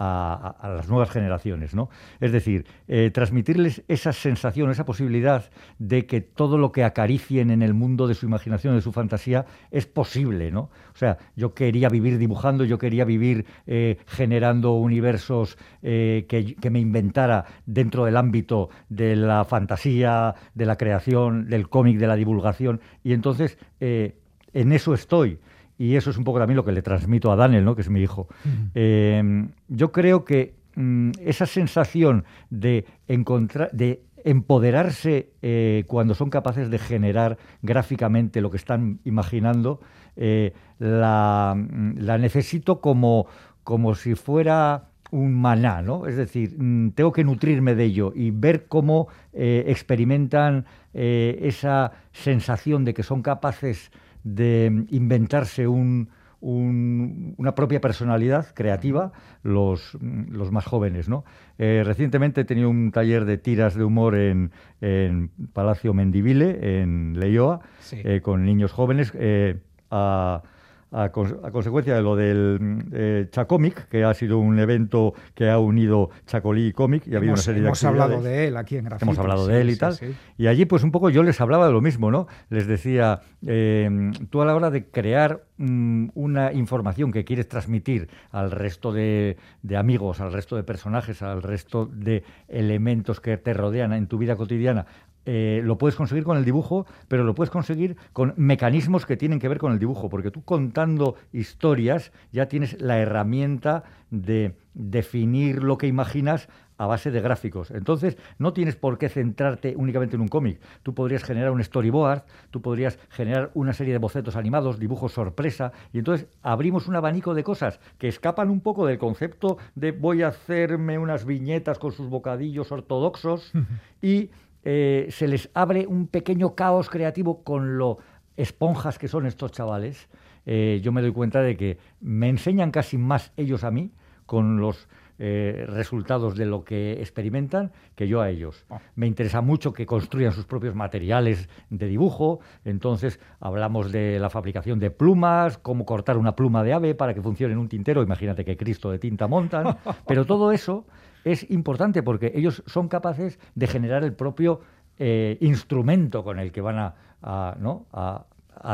las 0.00 0.88
nuevas 0.88 1.10
generaciones. 1.10 1.74
¿no? 1.74 1.90
Es 2.20 2.32
decir, 2.32 2.66
eh, 2.88 3.10
transmitirles 3.12 3.82
esa 3.88 4.12
sensación, 4.12 4.70
esa 4.70 4.84
posibilidad 4.84 5.50
de 5.78 6.06
que 6.06 6.20
todo 6.20 6.58
lo 6.58 6.72
que 6.72 6.84
acaricien 6.84 7.50
en 7.50 7.62
el 7.62 7.74
mundo 7.74 8.06
de 8.06 8.14
su 8.14 8.26
imaginación, 8.26 8.74
de 8.74 8.80
su 8.80 8.92
fantasía, 8.92 9.46
es 9.70 9.86
posible. 9.86 10.50
¿no? 10.50 10.70
O 10.92 10.96
sea, 10.96 11.18
yo 11.36 11.54
quería 11.54 11.88
vivir 11.88 12.18
dibujando, 12.18 12.64
yo 12.64 12.78
quería 12.78 13.04
vivir 13.04 13.46
eh, 13.66 13.98
generando 14.06 14.72
universos 14.72 15.58
que, 15.82 16.56
que, 16.60 16.70
me 16.70 16.78
inventara 16.78 17.44
dentro 17.66 18.04
del 18.04 18.16
ámbito 18.16 18.70
de 18.88 19.16
la 19.16 19.44
fantasía, 19.44 20.34
de 20.54 20.66
la 20.66 20.76
creación, 20.76 21.48
del 21.48 21.68
cómic, 21.68 21.98
de 21.98 22.06
la 22.06 22.16
divulgación. 22.16 22.80
Y 23.02 23.12
entonces 23.12 23.58
en 23.80 24.72
eso 24.72 24.94
estoy. 24.94 25.38
Y 25.80 25.96
eso 25.96 26.10
es 26.10 26.18
un 26.18 26.24
poco 26.24 26.38
también 26.38 26.56
lo 26.56 26.64
que 26.66 26.72
le 26.72 26.82
transmito 26.82 27.32
a 27.32 27.36
Daniel, 27.36 27.64
¿no? 27.64 27.74
que 27.74 27.80
es 27.80 27.88
mi 27.88 28.02
hijo. 28.02 28.28
Eh, 28.74 29.48
yo 29.68 29.92
creo 29.92 30.26
que 30.26 30.52
mm, 30.76 31.12
esa 31.24 31.46
sensación 31.46 32.26
de, 32.50 32.84
encontrar, 33.08 33.70
de 33.72 34.02
empoderarse 34.22 35.30
eh, 35.40 35.84
cuando 35.86 36.14
son 36.14 36.28
capaces 36.28 36.68
de 36.68 36.78
generar 36.78 37.38
gráficamente 37.62 38.42
lo 38.42 38.50
que 38.50 38.58
están 38.58 39.00
imaginando, 39.06 39.80
eh, 40.16 40.52
la, 40.78 41.54
mm, 41.56 41.94
la, 41.96 42.18
necesito 42.18 42.82
como, 42.82 43.26
como 43.64 43.94
si 43.94 44.16
fuera 44.16 44.90
un 45.10 45.32
maná, 45.32 45.80
¿no? 45.80 46.06
Es 46.06 46.16
decir, 46.16 46.56
mm, 46.58 46.90
tengo 46.90 47.10
que 47.10 47.24
nutrirme 47.24 47.74
de 47.74 47.84
ello 47.84 48.12
y 48.14 48.32
ver 48.32 48.66
cómo 48.66 49.08
experimentan 49.32 50.66
esa 50.92 51.92
sensación 52.12 52.84
de 52.84 52.92
que 52.92 53.02
son 53.02 53.22
capaces 53.22 53.90
de 54.24 54.86
inventarse 54.90 55.66
un, 55.66 56.08
una 56.40 57.54
propia 57.54 57.80
personalidad 57.80 58.54
creativa 58.54 59.12
los, 59.42 59.96
los 60.00 60.50
más 60.50 60.64
jóvenes. 60.64 61.08
¿no? 61.08 61.24
Eh, 61.58 61.82
recientemente 61.84 62.42
he 62.42 62.44
tenido 62.44 62.70
un 62.70 62.90
taller 62.92 63.24
de 63.24 63.38
tiras 63.38 63.74
de 63.74 63.84
humor 63.84 64.16
en, 64.16 64.50
en 64.80 65.30
Palacio 65.52 65.92
Mendivile, 65.92 66.80
en 66.80 67.18
Leioa, 67.18 67.60
eh, 67.92 68.20
con 68.22 68.44
niños 68.44 68.72
jóvenes. 68.72 69.12
Eh, 69.14 69.60
a, 69.90 70.42
a, 70.92 71.10
consecuencia 71.10 71.94
de 71.94 72.02
lo 72.02 72.16
del 72.16 72.84
eh, 72.92 73.28
Chacomic, 73.30 73.88
que 73.88 74.04
ha 74.04 74.14
sido 74.14 74.38
un 74.38 74.58
evento 74.58 75.14
que 75.34 75.48
ha 75.48 75.58
unido 75.58 76.10
Chacolí 76.26 76.68
y 76.68 76.72
Comic 76.72 77.06
y 77.06 77.14
ha 77.14 77.18
habido 77.18 77.34
una 77.34 77.42
serie 77.42 77.62
hemos 77.62 77.84
hablado 77.84 78.22
de 78.22 78.48
él 78.48 78.56
aquí 78.56 78.76
en 78.76 78.84
Grafiti. 78.84 79.04
Hemos 79.04 79.18
hablado 79.18 79.46
de 79.46 79.60
él 79.60 79.70
y 79.70 79.76
tal. 79.76 79.96
Y 80.36 80.46
allí, 80.46 80.64
pues 80.64 80.82
un 80.82 80.90
poco 80.90 81.10
yo 81.10 81.22
les 81.22 81.40
hablaba 81.40 81.66
de 81.66 81.72
lo 81.72 81.80
mismo, 81.80 82.10
¿no? 82.10 82.26
Les 82.48 82.66
decía, 82.66 83.20
eh, 83.46 84.10
tú 84.30 84.42
a 84.42 84.44
la 84.44 84.54
hora 84.54 84.70
de 84.70 84.86
crear 84.86 85.44
mm, 85.58 86.08
una 86.14 86.52
información 86.52 87.12
que 87.12 87.24
quieres 87.24 87.48
transmitir 87.48 88.08
al 88.30 88.50
resto 88.50 88.92
de, 88.92 89.36
de 89.62 89.76
amigos, 89.76 90.20
al 90.20 90.32
resto 90.32 90.56
de 90.56 90.62
personajes, 90.62 91.22
al 91.22 91.42
resto 91.42 91.86
de 91.86 92.24
elementos 92.48 93.20
que 93.20 93.36
te 93.36 93.54
rodean 93.54 93.92
en 93.92 94.06
tu 94.06 94.18
vida 94.18 94.36
cotidiana, 94.36 94.86
eh, 95.32 95.62
lo 95.62 95.78
puedes 95.78 95.94
conseguir 95.94 96.24
con 96.24 96.36
el 96.36 96.44
dibujo, 96.44 96.86
pero 97.06 97.22
lo 97.22 97.36
puedes 97.36 97.52
conseguir 97.52 97.96
con 98.12 98.34
mecanismos 98.36 99.06
que 99.06 99.16
tienen 99.16 99.38
que 99.38 99.46
ver 99.46 99.58
con 99.58 99.70
el 99.70 99.78
dibujo, 99.78 100.08
porque 100.08 100.32
tú 100.32 100.42
contando 100.42 101.14
historias 101.32 102.10
ya 102.32 102.46
tienes 102.46 102.82
la 102.82 102.98
herramienta 102.98 103.84
de 104.10 104.56
definir 104.74 105.62
lo 105.62 105.78
que 105.78 105.86
imaginas 105.86 106.48
a 106.78 106.86
base 106.86 107.12
de 107.12 107.20
gráficos. 107.20 107.70
Entonces, 107.70 108.18
no 108.38 108.52
tienes 108.52 108.74
por 108.74 108.98
qué 108.98 109.08
centrarte 109.08 109.74
únicamente 109.76 110.16
en 110.16 110.22
un 110.22 110.26
cómic. 110.26 110.60
Tú 110.82 110.96
podrías 110.96 111.22
generar 111.22 111.52
un 111.52 111.62
storyboard, 111.62 112.24
tú 112.50 112.60
podrías 112.60 112.98
generar 113.10 113.52
una 113.54 113.72
serie 113.72 113.92
de 113.92 114.00
bocetos 114.00 114.34
animados, 114.34 114.80
dibujos 114.80 115.12
sorpresa, 115.12 115.70
y 115.92 115.98
entonces 115.98 116.26
abrimos 116.42 116.88
un 116.88 116.96
abanico 116.96 117.34
de 117.34 117.44
cosas 117.44 117.78
que 117.98 118.08
escapan 118.08 118.50
un 118.50 118.62
poco 118.62 118.84
del 118.84 118.98
concepto 118.98 119.58
de 119.76 119.92
voy 119.92 120.22
a 120.22 120.28
hacerme 120.28 120.98
unas 120.98 121.24
viñetas 121.24 121.78
con 121.78 121.92
sus 121.92 122.08
bocadillos 122.08 122.72
ortodoxos 122.72 123.52
y 124.02 124.30
eh, 124.64 125.06
se 125.10 125.28
les 125.28 125.50
abre 125.54 125.86
un 125.86 126.06
pequeño 126.06 126.54
caos 126.54 126.90
creativo 126.90 127.42
con 127.42 127.78
lo 127.78 127.98
esponjas 128.36 128.98
que 128.98 129.08
son 129.08 129.26
estos 129.26 129.52
chavales, 129.52 130.08
eh, 130.46 130.80
yo 130.82 130.92
me 130.92 131.02
doy 131.02 131.12
cuenta 131.12 131.42
de 131.42 131.56
que 131.56 131.78
me 132.00 132.28
enseñan 132.28 132.70
casi 132.70 132.98
más 132.98 133.32
ellos 133.36 133.64
a 133.64 133.70
mí 133.70 133.92
con 134.26 134.60
los 134.60 134.88
eh, 135.22 135.66
resultados 135.68 136.34
de 136.34 136.46
lo 136.46 136.64
que 136.64 136.92
experimentan 136.92 137.72
que 137.94 138.08
yo 138.08 138.22
a 138.22 138.30
ellos. 138.30 138.64
Ah. 138.70 138.80
Me 138.94 139.06
interesa 139.06 139.42
mucho 139.42 139.74
que 139.74 139.84
construyan 139.84 140.32
sus 140.32 140.46
propios 140.46 140.74
materiales 140.74 141.50
de 141.68 141.86
dibujo, 141.88 142.40
entonces 142.64 143.20
hablamos 143.38 143.92
de 143.92 144.18
la 144.18 144.30
fabricación 144.30 144.78
de 144.78 144.90
plumas, 144.90 145.58
cómo 145.58 145.84
cortar 145.84 146.16
una 146.16 146.36
pluma 146.36 146.64
de 146.64 146.72
ave 146.72 146.94
para 146.94 147.12
que 147.12 147.20
funcione 147.20 147.52
en 147.52 147.58
un 147.58 147.68
tintero, 147.68 148.02
imagínate 148.02 148.46
que 148.46 148.56
Cristo 148.56 148.90
de 148.90 148.98
tinta 148.98 149.28
montan, 149.28 149.76
pero 150.06 150.24
todo 150.24 150.52
eso 150.52 150.86
es 151.24 151.50
importante 151.50 152.02
porque 152.02 152.32
ellos 152.34 152.62
son 152.66 152.88
capaces 152.88 153.38
de 153.54 153.66
generar 153.66 154.04
el 154.04 154.14
propio 154.14 154.60
eh, 154.98 155.38
instrumento 155.40 156.22
con 156.22 156.38
el 156.38 156.52
que 156.52 156.60
van 156.60 156.78
a, 157.22 157.56
¿no? 157.58 157.86
a, 157.92 158.26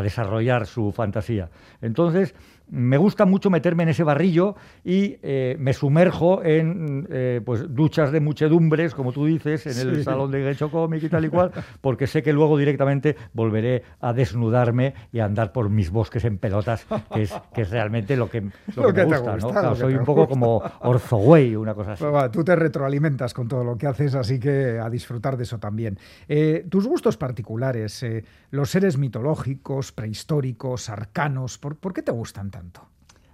desarrollar 0.03 0.67
su 0.67 0.91
fantasía. 0.91 1.49
Entonces, 1.81 2.35
me 2.69 2.97
gusta 2.97 3.27
mucho 3.27 3.51
meterme 3.51 3.85
en 3.85 3.91
ese 3.91 4.03
barrillo 4.03 4.57
y 4.85 5.19
eh, 5.23 5.57
me 5.59 5.73
sumerjo 5.73 6.43
en 6.43 7.07
eh, 7.11 7.41
pues 7.45 7.65
duchas 7.75 8.11
de 8.11 8.21
muchedumbres, 8.21 8.95
como 8.95 9.13
tú 9.13 9.27
dices, 9.27 9.67
en 9.67 9.89
el 9.89 10.03
salón 10.03 10.31
de 10.31 10.43
Gecho 10.43 10.71
Comic 10.71 11.05
y 11.05 11.09
tal 11.09 11.25
y 11.25 11.29
cual, 11.29 11.53
porque 11.81 12.07
sé 12.07 12.23
que 12.23 12.33
luego 12.33 12.59
directamente 12.59 13.17
volveré 13.33 13.83
a 14.01 14.13
desnudarme 14.13 14.95
y 15.13 15.21
a 15.21 15.27
andar 15.27 15.53
por 15.53 15.71
mis 15.71 15.91
bosques 15.91 16.25
en 16.25 16.39
pelotas, 16.39 16.87
que 17.13 17.23
es, 17.23 17.35
que 17.55 17.63
es 17.63 17.71
realmente 17.71 18.17
lo 18.17 18.29
que, 18.29 18.43
lo 18.75 18.93
que, 18.93 19.07
me 19.07 19.19
gusta. 19.19 19.75
soy 19.75 19.95
un 19.95 20.05
poco 20.05 20.29
como 20.29 20.63
Orzoway, 20.81 21.55
una 21.55 21.75
cosa 21.75 21.93
así. 21.93 22.05
Pues 22.05 22.31
tú 22.33 22.43
te 22.43 22.57
retroalimentas 22.57 23.33
con 23.33 23.47
todo 23.47 23.63
lo 23.63 23.77
que 23.77 23.87
haces, 23.87 24.15
así 24.15 24.41
que 24.41 24.81
a 24.81 24.91
disfrutar 24.91 25.37
de 25.37 25.45
eso 25.45 25.59
también. 25.59 25.99
Eh, 26.29 26.67
tus 26.69 26.87
gustos 26.87 27.17
particulares, 27.17 28.05
los 28.51 28.71
seres 28.71 28.99
mitológicos, 28.99 29.93
prehistóricos, 29.93 30.89
arcanos, 30.89 31.59
¿por 31.59 31.93
qué 31.93 32.03
te 32.03 32.13
gustan 32.13 32.51
tanto? 32.57 32.89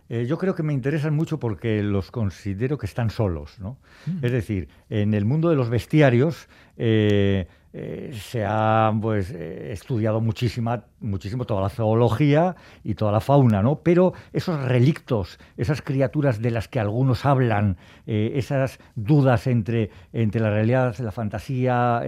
Eh, 0.09 0.27
yo 0.27 0.37
creo 0.37 0.55
que 0.55 0.63
me 0.63 0.75
interesan 0.75 1.15
mucho 1.15 1.39
porque 1.39 1.83
los 1.83 2.11
considero 2.11 2.77
que 2.77 2.87
están 2.87 3.09
solos. 3.09 3.59
¿no? 3.59 3.79
Mm. 4.07 4.25
Es 4.25 4.33
decir, 4.33 4.69
en 4.91 5.15
el 5.15 5.25
mundo 5.25 5.49
de 5.49 5.57
los 5.57 5.71
bestiarios 5.71 6.49
eh, 6.77 7.47
eh, 7.73 8.11
se 8.13 8.45
ha 8.45 8.93
pues, 9.01 9.31
estudiado 9.31 10.21
muchísima, 10.21 10.85
muchísimo 11.01 11.47
toda 11.47 11.63
la 11.63 11.71
zoología 11.71 12.57
y 12.85 12.95
toda 12.95 13.11
la 13.11 13.21
fauna, 13.21 13.63
¿no? 13.63 13.77
pero 13.77 14.13
esos 14.35 14.63
relictos, 14.63 15.39
esas 15.57 15.81
criaturas 15.81 16.43
de 16.43 16.51
las 16.51 16.69
que 16.69 16.79
algunos 16.79 17.25
hablan, 17.25 17.79
esas 18.05 18.81
dudas 18.95 19.47
entre, 19.47 19.89
entre 20.13 20.43
la 20.43 20.51
realidad, 20.51 20.95
la 20.99 21.13
fantasía, 21.13 22.03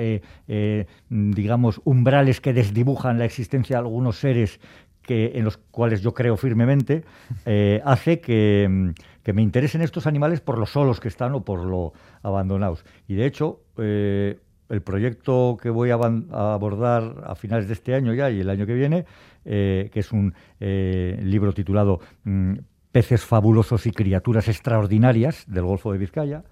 digamos, 1.09 1.81
umbrales 1.85 2.43
que 2.43 2.53
desdibujan 2.53 3.19
la 3.19 3.25
existencia 3.25 3.77
de 3.77 3.81
algunos 3.81 4.17
seres 4.19 4.61
que, 5.07 5.33
en 5.35 5.45
los 5.45 5.57
cuales 5.57 6.01
yo 6.03 6.13
creo 6.13 6.37
firmemente, 6.37 7.05
eh, 7.47 7.81
hace 7.85 8.21
que, 8.21 8.93
me 9.33 9.43
interesen 9.43 9.83
estos 9.83 10.07
animales 10.07 10.41
por 10.41 10.59
lo 10.59 10.67
solos 10.67 11.01
que 11.01 11.09
están 11.09 11.35
o 11.35 11.45
por 11.45 11.65
lo 11.65 11.93
abandonados. 12.23 12.85
Y 13.07 13.15
de 13.15 13.27
hecho, 13.27 13.61
eh, 13.79 14.39
el 14.69 14.83
proyecto 14.83 15.57
que 15.61 15.71
voy 15.71 15.91
a, 15.91 15.95
abordar 15.95 17.23
a 17.25 17.35
finales 17.35 17.69
de 17.69 17.75
este 17.75 17.95
año 17.95 18.13
ya 18.13 18.31
y 18.31 18.41
el 18.41 18.51
año 18.51 18.67
que 18.67 18.75
viene, 18.75 19.05
eh, 19.45 19.91
que 19.93 20.01
es 20.01 20.13
un 20.13 20.35
libro 20.61 21.53
titulado 21.53 22.01
mm, 22.25 22.55
Peces 22.93 23.25
fabulosos 23.25 23.87
y 23.87 23.91
criaturas 23.91 24.47
extraordinarias 24.47 25.45
del 25.49 25.65
Golfo 25.65 25.93
de 25.93 25.99
Vizcaya, 25.99 26.45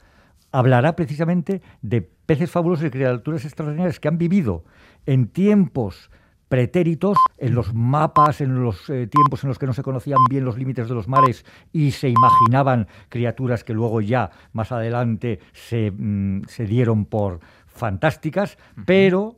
hablará 0.51 0.95
precisamente 0.95 1.63
de 1.81 2.03
peces 2.03 2.51
fabulosos 2.51 2.87
y 2.87 2.91
criaturas 2.91 3.45
extraordinarias 3.45 3.99
que 3.99 4.09
han 4.09 4.19
vivido 4.19 4.65
en 5.07 5.29
tiempos 5.29 6.11
pretéritos 6.53 7.17
en 7.39 7.55
los 7.55 7.73
mapas, 7.73 8.43
en 8.43 8.63
los 8.63 8.91
eh, 8.91 9.07
tiempos 9.07 9.43
en 9.43 9.49
los 9.49 9.59
que 9.59 9.65
no 9.65 9.73
se 9.73 9.83
conocían 9.83 10.19
bien 10.29 10.45
los 10.45 10.59
límites 10.59 10.87
de 10.87 10.95
los 10.95 11.09
mares 11.09 11.47
y 11.73 11.93
se 11.93 12.11
imaginaban 12.11 12.89
criaturas 13.09 13.65
que 13.65 13.73
luego 13.73 14.03
ya 14.03 14.31
más 14.53 14.71
adelante 14.71 15.41
se, 15.55 15.91
mm, 15.91 16.43
dieron 16.59 17.07
por 17.07 17.41
fantásticas, 17.69 18.59
pero 18.85 19.37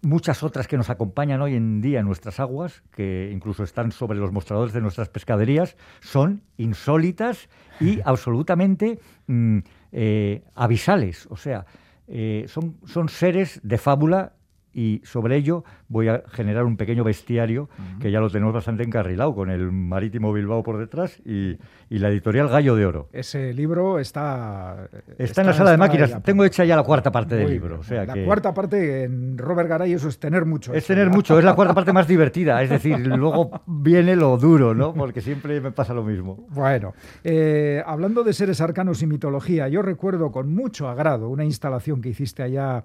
muchas 0.00 0.42
otras 0.42 0.66
que 0.66 0.78
nos 0.78 0.88
acompañan 0.88 1.42
hoy 1.42 1.54
en 1.54 1.82
día 1.82 2.00
en 2.00 2.06
nuestras 2.06 2.40
aguas, 2.40 2.82
que 2.92 3.30
incluso 3.30 3.62
están 3.62 3.92
sobre 3.92 4.18
los 4.18 4.32
mostradores 4.32 4.72
de 4.72 4.80
nuestras 4.80 5.10
pescaderías, 5.10 5.76
son 6.00 6.40
insólitas 6.56 7.50
y 7.78 8.00
absolutamente 8.06 9.00
mm, 9.26 9.58
eh, 9.92 10.42
avisales. 10.54 11.26
O 11.28 11.36
sea, 11.36 11.66
eh, 12.08 12.46
son, 12.48 12.78
son 12.86 13.10
seres 13.10 13.60
de 13.62 13.76
fábula 13.76 14.32
y 14.74 15.00
sobre 15.04 15.36
ello 15.36 15.64
voy 15.88 16.08
a 16.08 16.24
generar 16.28 16.64
un 16.64 16.76
pequeño 16.76 17.04
bestiario 17.04 17.68
que 18.00 18.10
ya 18.10 18.20
lo 18.20 18.28
tenemos 18.28 18.52
bastante 18.52 18.82
encarrilado 18.82 19.34
con 19.34 19.50
el 19.50 19.70
Marítimo 19.70 20.32
Bilbao 20.32 20.62
por 20.62 20.78
detrás 20.78 21.20
y, 21.24 21.58
la 21.90 22.08
editorial 22.08 22.48
Gallo 22.48 22.74
de 22.74 22.86
Oro. 22.86 23.08
Ese 23.12 23.54
libro 23.54 24.00
está... 24.00 24.88
Está, 25.16 25.42
en 25.42 25.46
la 25.46 25.52
sala 25.52 25.70
de 25.70 25.76
máquinas. 25.76 26.20
Tengo 26.24 26.44
hecha 26.44 26.64
ya 26.64 26.74
la 26.74 26.82
cuarta 26.82 27.12
parte 27.12 27.36
del 27.36 27.48
libro. 27.48 27.78
O 27.78 27.82
sea 27.84 28.04
la 28.04 28.24
cuarta 28.24 28.52
parte 28.52 29.04
en 29.04 29.38
Robert 29.38 29.68
Garay 29.68 29.92
eso 29.92 30.08
es 30.08 30.18
tener 30.18 30.44
mucho. 30.44 30.74
Es 30.74 30.86
tener 30.86 31.08
mucho, 31.08 31.38
es 31.38 31.44
la 31.44 31.54
cuarta 31.54 31.72
parte 31.74 31.92
más 31.92 32.08
divertida. 32.08 32.60
Es 32.62 32.70
decir, 32.70 32.98
luego 33.06 33.62
viene 33.66 34.16
lo 34.16 34.36
duro, 34.36 34.74
¿no? 34.74 34.92
Porque 34.92 35.20
siempre 35.20 35.60
me 35.60 35.70
pasa 35.70 35.94
lo 35.94 36.02
mismo. 36.02 36.46
Bueno, 36.50 36.94
eh, 37.22 37.82
hablando 37.86 38.24
de 38.24 38.32
seres 38.32 38.60
arcanos 38.60 39.02
y 39.02 39.06
mitología, 39.06 39.68
yo 39.68 39.82
recuerdo 39.82 40.32
con 40.32 40.52
mucho 40.52 40.88
agrado 40.88 41.28
una 41.28 41.44
instalación 41.44 42.00
que 42.00 42.08
hiciste 42.08 42.42
allá 42.42 42.84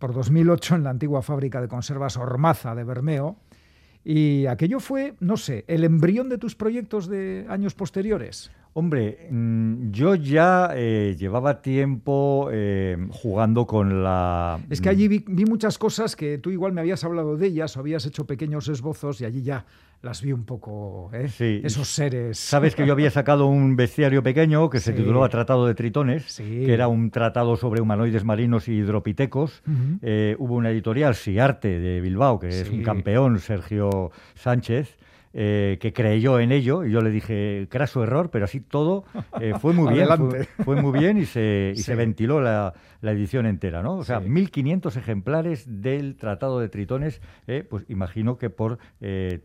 por 0.00 0.14
2008 0.14 0.76
en 0.76 0.84
la 0.84 0.90
antigua 0.90 1.22
fábrica 1.22 1.60
de 1.60 1.68
conservas 1.68 2.16
Ormaza 2.16 2.74
de 2.74 2.82
Bermeo. 2.82 3.36
Y 4.02 4.46
aquello 4.46 4.80
fue, 4.80 5.14
no 5.20 5.36
sé, 5.36 5.64
el 5.68 5.84
embrión 5.84 6.30
de 6.30 6.38
tus 6.38 6.56
proyectos 6.56 7.06
de 7.06 7.46
años 7.48 7.74
posteriores. 7.74 8.50
Hombre, 8.72 9.26
mm, 9.30 9.90
yo 9.90 10.14
ya 10.14 10.70
eh, 10.74 11.16
llevaba 11.18 11.60
tiempo 11.60 12.48
eh, 12.52 12.96
jugando 13.10 13.66
con 13.66 14.04
la... 14.04 14.60
Es 14.70 14.80
que 14.80 14.88
allí 14.88 15.08
vi, 15.08 15.24
vi, 15.26 15.44
muchas 15.44 15.76
cosas 15.76 16.14
que 16.14 16.38
tú 16.38 16.50
igual 16.50 16.72
me 16.72 16.80
habías 16.80 17.02
hablado 17.02 17.36
de 17.36 17.48
ellas 17.48 17.76
o 17.76 17.80
habías 17.80 18.06
hecho 18.06 18.26
pequeños 18.26 18.68
esbozos 18.68 19.20
y 19.20 19.24
allí 19.24 19.42
ya 19.42 19.66
las 20.02 20.22
vi 20.22 20.32
un 20.32 20.44
poco, 20.44 21.10
¿eh? 21.12 21.62
esos 21.64 21.88
seres. 21.88 22.38
Sabes 22.38 22.76
que 22.76 22.86
yo 22.86 22.92
había 22.92 23.10
sacado 23.10 23.46
un 23.46 23.74
bestiario 23.74 24.22
pequeño 24.22 24.70
que 24.70 24.78
se 24.78 24.92
titulaba 24.92 25.28
Tratado 25.28 25.66
de 25.66 25.74
Tritones, 25.74 26.36
que 26.36 26.72
era 26.72 26.88
un 26.88 27.10
tratado 27.10 27.56
sobre 27.56 27.82
humanoides 27.82 28.24
marinos 28.24 28.68
y 28.68 28.72
hidropitecos. 28.72 29.62
Hubo 29.66 30.54
una 30.54 30.70
editorial, 30.70 31.16
Siarte, 31.16 31.78
de 31.80 32.00
Bilbao, 32.00 32.38
que 32.38 32.48
es 32.48 32.70
un 32.70 32.82
campeón, 32.82 33.40
Sergio 33.40 34.10
Sánchez. 34.36 34.96
Eh, 35.32 35.78
que 35.80 35.92
creyó 35.92 36.40
en 36.40 36.50
ello 36.50 36.84
y 36.84 36.90
yo 36.90 37.02
le 37.02 37.10
dije, 37.10 37.68
craso 37.70 38.02
error, 38.02 38.30
pero 38.32 38.46
así 38.46 38.58
todo 38.58 39.04
eh, 39.40 39.52
fue 39.60 39.72
muy 39.72 39.92
bien, 39.94 40.08
fue, 40.64 40.82
muy 40.82 40.98
bien 40.98 41.18
y 41.18 41.24
se, 41.24 41.72
y 41.76 41.78
se 41.82 41.94
ventiló 41.94 42.40
la, 42.40 42.74
la, 43.00 43.12
edición 43.12 43.46
entera, 43.46 43.80
¿no? 43.80 43.94
O 43.94 44.02
sea, 44.02 44.20
1.500 44.20 44.96
ejemplares 44.96 45.66
del 45.68 46.16
Tratado 46.16 46.58
de 46.58 46.68
Tritones, 46.68 47.20
eh, 47.46 47.64
pues 47.68 47.84
imagino 47.88 48.38
que 48.38 48.50
por 48.50 48.78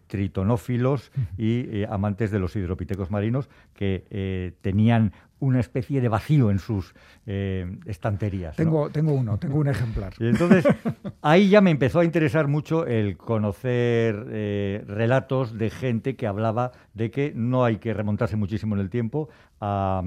tritonófilos 0.08 1.12
y 1.38 1.84
amantes 1.84 2.32
de 2.32 2.40
los 2.40 2.56
hidropitecos 2.56 3.12
marinos 3.12 3.48
que 3.76 4.56
tenían 4.62 5.14
una 5.40 5.60
especie 5.60 6.02
de 6.02 6.10
vacío 6.10 6.50
en 6.50 6.60
sus 6.60 6.94
eh, 7.26 7.78
estanterías. 7.86 8.56
Tengo, 8.56 8.90
tengo 8.90 9.14
uno, 9.14 9.38
tengo 9.38 9.58
un 9.58 9.68
ejemplar. 9.68 10.14
Y 10.20 10.28
entonces 10.28 10.66
ahí 11.22 11.50
ya 11.50 11.62
me 11.62 11.72
empezó 11.72 12.00
a 12.00 12.06
interesar 12.06 12.48
mucho 12.48 12.86
el 12.86 13.18
conocer 13.18 14.26
eh, 14.30 14.84
relatos 14.88 15.58
de 15.58 15.70
gente 15.70 16.16
que 16.16 16.26
hablaba 16.26 16.72
de 16.94 17.12
que 17.12 17.34
no 17.36 17.66
hay 17.66 17.78
que 17.78 17.94
remontarse 17.94 18.36
muchísimo 18.36 18.76
en 18.76 18.82
el 18.82 18.90
tiempo. 18.90 19.30
A, 19.62 20.04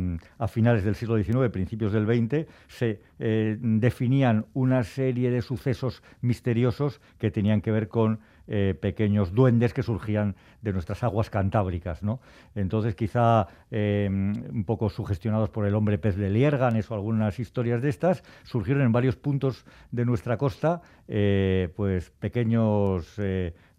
finales 0.49 0.85
del 0.85 0.95
siglo 0.95 1.17
XIX, 1.17 1.51
principios 1.51 1.93
del 1.93 2.07
XX, 2.07 2.47
se 2.69 3.01
eh, 3.19 3.57
definían 3.61 4.47
una 4.55 4.85
serie 4.85 5.31
de 5.31 5.43
sucesos 5.43 6.03
misteriosos 6.21 7.01
que 7.19 7.31
tenían 7.33 7.61
que 7.61 7.73
ver 7.73 7.89
con 7.89 8.21
eh, 8.51 8.75
pequeños 8.81 9.35
duendes 9.35 9.75
que 9.75 9.83
surgían 9.83 10.35
de 10.63 10.73
nuestras 10.73 11.03
aguas 11.03 11.29
cantábricas. 11.29 12.03
¿no? 12.03 12.19
Entonces, 12.55 12.95
quizá 12.95 13.47
eh, 13.71 14.09
un 14.11 14.65
poco 14.65 14.89
sugestionados 14.89 15.51
por 15.51 15.67
el 15.67 15.75
hombre 15.75 15.99
pez 15.99 16.17
de 16.17 16.31
Lierganes 16.31 16.91
o 16.91 16.95
algunas 16.95 17.39
historias 17.39 17.83
de 17.83 17.91
estas, 17.91 18.23
surgieron 18.45 18.85
en 18.85 18.93
varios 18.93 19.17
puntos 19.17 19.67
de 19.91 20.07
nuestra 20.07 20.39
costa 20.39 20.81
eh, 21.09 21.69
pues 21.77 22.11
pequeños 22.11 23.21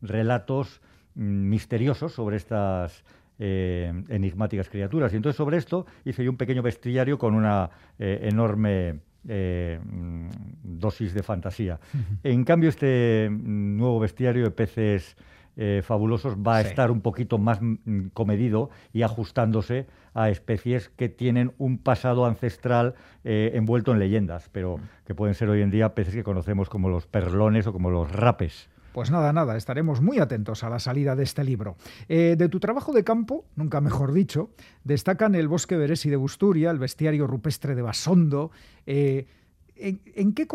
relatos 0.01 0.81
mm, 1.15 1.49
misteriosos 1.49 2.13
sobre 2.13 2.37
estas 2.37 3.03
enigmáticas 3.39 4.69
criaturas. 4.69 5.13
Y 5.13 5.15
entonces 5.15 5.37
sobre 5.37 5.57
esto 5.57 5.87
hice 6.05 6.23
yo 6.23 6.29
un 6.29 6.37
pequeño 6.37 6.61
bestiario 6.61 7.17
con 7.17 7.33
una 7.33 7.69
enorme 7.97 8.99
eh, 9.27 9.79
mm, 9.83 10.29
dosis 10.63 11.13
de 11.13 11.23
fantasía. 11.23 11.79
En 12.23 12.43
cambio, 12.43 12.69
este 12.69 13.29
nuevo 13.31 13.99
bestiario 13.99 14.43
de 14.43 14.51
peces 14.51 15.17
eh, 15.61 15.81
fabulosos 15.83 16.37
va 16.37 16.57
a 16.57 16.61
estar 16.61 16.89
un 16.89 17.01
poquito 17.01 17.37
más 17.37 17.59
mm, 17.61 18.07
comedido 18.13 18.69
y 18.93 19.01
ajustándose 19.01 19.87
a 20.13 20.29
especies 20.29 20.87
que 20.87 21.09
tienen 21.09 21.51
un 21.57 21.77
pasado 21.77 22.25
ancestral 22.25 22.95
eh, 23.25 23.51
envuelto 23.55 23.91
en 23.91 23.99
leyendas, 23.99 24.49
pero 24.53 24.79
que 25.05 25.15
pueden 25.15 25.35
ser 25.35 25.49
hoy 25.49 25.61
en 25.61 25.69
día 25.69 25.95
peces 25.95 26.15
que 26.15 26.23
conocemos 26.23 26.69
como 26.69 26.87
los 26.87 27.07
perlones 27.07 27.67
o 27.67 27.73
como 27.73 27.89
los 27.89 28.09
rapes. 28.09 28.69
Pues 28.91 29.11
nada, 29.11 29.31
nada, 29.33 29.55
estaremos 29.55 30.01
muy 30.01 30.19
atentos 30.19 30.63
a 30.63 30.69
la 30.69 30.79
salida 30.79 31.15
de 31.15 31.23
este 31.23 31.43
libro. 31.43 31.77
Eh, 32.07 32.35
de 32.37 32.49
tu 32.49 32.59
trabajo 32.59 32.91
de 32.91 33.03
campo, 33.03 33.45
nunca 33.55 33.81
mejor 33.81 34.13
dicho, 34.13 34.49
destacan 34.83 35.35
el 35.35 35.47
bosque 35.47 35.77
Beresi 35.77 36.09
de 36.09 36.15
Busturia, 36.15 36.71
el 36.71 36.79
bestiario 36.79 37.27
rupestre 37.27 37.75
de 37.75 37.83
Basondo, 37.83 38.51
eh, 38.87 39.27
¿En, 39.81 40.33
qué, 40.33 40.45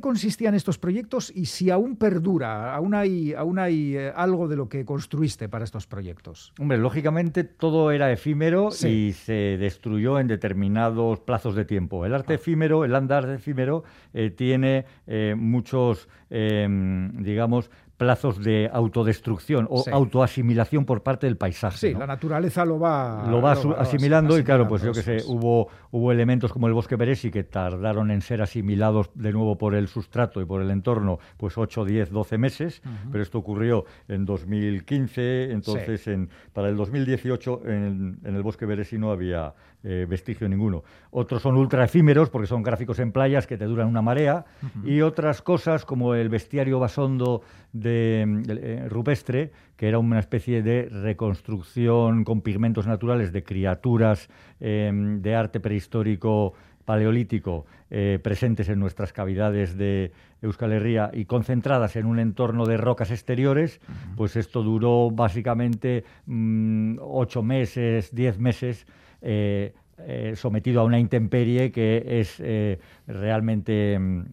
consistían 0.00 0.54
estos 0.54 0.78
proyectos 0.78 1.32
y 1.34 1.46
si 1.46 1.70
aún 1.70 1.96
perdura, 1.96 2.74
aún 2.74 2.94
hay, 2.94 3.32
aún 3.32 3.60
hay 3.60 3.96
eh, 3.96 4.12
algo 4.14 4.48
de 4.48 4.56
lo 4.56 4.68
que 4.68 4.84
construiste 4.84 5.48
para 5.48 5.64
estos 5.64 5.86
proyectos? 5.86 6.52
Hombre, 6.58 6.78
lógicamente 6.78 7.44
todo 7.44 7.92
era 7.92 8.10
efímero 8.10 8.70
y 8.84 9.12
se 9.12 9.56
destruyó 9.58 10.18
en 10.18 10.26
determinados 10.26 11.20
plazos 11.20 11.54
de 11.54 11.64
tiempo. 11.64 12.04
El 12.04 12.14
arte 12.14 12.32
ah. 12.32 12.36
efímero, 12.36 12.84
el 12.84 12.94
andar 12.96 13.30
efímero, 13.30 13.84
eh, 14.12 14.30
tiene 14.30 14.86
eh, 15.06 15.34
muchos, 15.36 16.08
em, 16.30 17.22
digamos, 17.22 17.70
plazos 17.96 18.42
de 18.42 18.68
autodestrucción 18.72 19.66
o 19.70 19.84
autoasimilación 19.90 20.84
por 20.84 21.02
parte 21.02 21.26
del 21.26 21.36
paisaje. 21.36 21.78
Sí, 21.78 21.94
la 21.94 22.06
naturaleza 22.06 22.64
lo 22.64 22.78
va, 22.78 23.26
lo 23.30 23.40
va, 23.40 23.52
asimilando, 23.78 24.38
y 24.38 24.44
claro, 24.44 24.66
pues 24.66 24.82
yo 24.82 24.92
que 24.92 25.02
sé, 25.02 25.18
hubo, 25.26 25.68
hubo 25.90 26.12
elementos 26.12 26.52
como 26.52 26.66
el 26.66 26.72
bosque 26.72 26.96
Beresi 26.96 27.30
que 27.30 27.44
tardaron 27.44 28.10
en 28.10 28.20
ser 28.20 28.42
asimilados 28.42 29.10
de 29.14 29.32
nuevo 29.32 29.56
por 29.56 29.74
el 29.74 29.88
sustrato 29.88 30.40
y 30.40 30.44
por 30.44 30.60
el 30.60 30.70
entorno, 30.70 31.18
pues 31.36 31.56
8, 31.56 31.84
10, 31.84 32.10
12 32.10 32.38
meses, 32.38 32.82
pero 33.10 33.22
esto 33.22 33.38
ocurrió 33.38 33.84
en 34.08 34.24
2015, 34.24 35.52
entonces 35.52 36.06
en, 36.08 36.30
para 36.52 36.68
el 36.68 36.76
2018 36.76 37.62
en, 37.66 38.18
en 38.24 38.34
el 38.34 38.42
bosque 38.42 38.66
Beresi 38.66 38.98
no 38.98 39.10
había 39.10 39.54
eh, 39.84 40.06
vestigio 40.08 40.48
ninguno. 40.48 40.82
Otros 41.10 41.42
son 41.42 41.56
ultra 41.56 41.84
efímeros 41.84 42.30
porque 42.30 42.46
son 42.46 42.62
gráficos 42.62 42.98
en 42.98 43.12
playas 43.12 43.46
que 43.46 43.58
te 43.58 43.66
duran 43.66 43.86
una 43.86 44.00
marea 44.02 44.46
y 44.82 45.02
otras 45.02 45.42
cosas 45.42 45.84
como 45.84 46.14
el 46.14 46.30
bestiario 46.30 46.78
basondo 46.78 47.42
de, 47.72 48.24
eh, 48.48 48.86
rupestre, 48.88 49.52
que 49.76 49.88
era 49.88 49.98
una 49.98 50.18
especie 50.18 50.62
de 50.62 50.88
reconstrucción 50.88 52.24
con 52.24 52.40
pigmentos 52.40 52.86
naturales 52.86 53.32
de 53.32 53.44
criaturas 53.44 54.30
em, 54.58 55.20
de 55.20 55.34
arte 55.34 55.60
prehistórico 55.60 56.54
paleolítico 56.84 57.66
eh, 57.90 58.18
presentes 58.22 58.68
en 58.68 58.78
nuestras 58.78 59.12
cavidades 59.12 59.76
de 59.76 60.12
Euskal 60.42 60.72
Herria 60.72 61.10
y 61.12 61.24
concentradas 61.24 61.96
en 61.96 62.06
un 62.06 62.18
entorno 62.18 62.66
de 62.66 62.76
rocas 62.76 63.10
exteriores, 63.10 63.80
pues 64.16 64.36
esto 64.36 64.62
duró 64.62 65.10
básicamente 65.10 66.04
mm, 66.26 66.96
ocho 67.00 67.42
meses, 67.42 68.14
diez 68.14 68.38
meses. 68.38 68.86
Eh, 69.26 69.72
eh, 70.06 70.34
sometido 70.34 70.80
a 70.80 70.84
una 70.84 70.98
intemperie 70.98 71.70
que 71.70 72.20
es 72.20 72.36
eh, 72.40 72.80
realmente 73.06 73.96
mm, 73.96 74.24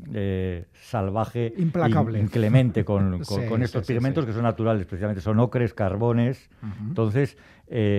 salvaje, 0.73 1.53
implacable, 1.55 2.19
inclemente 2.19 2.83
con, 2.83 3.21
estos 3.61 3.85
pigmentos 3.85 4.25
que 4.25 4.33
son 4.33 4.41
naturales, 4.41 4.85
precisamente 4.85 5.21
son 5.21 5.39
ocres, 5.39 5.73
carbones. 5.73 6.49
Entonces, 6.87 7.37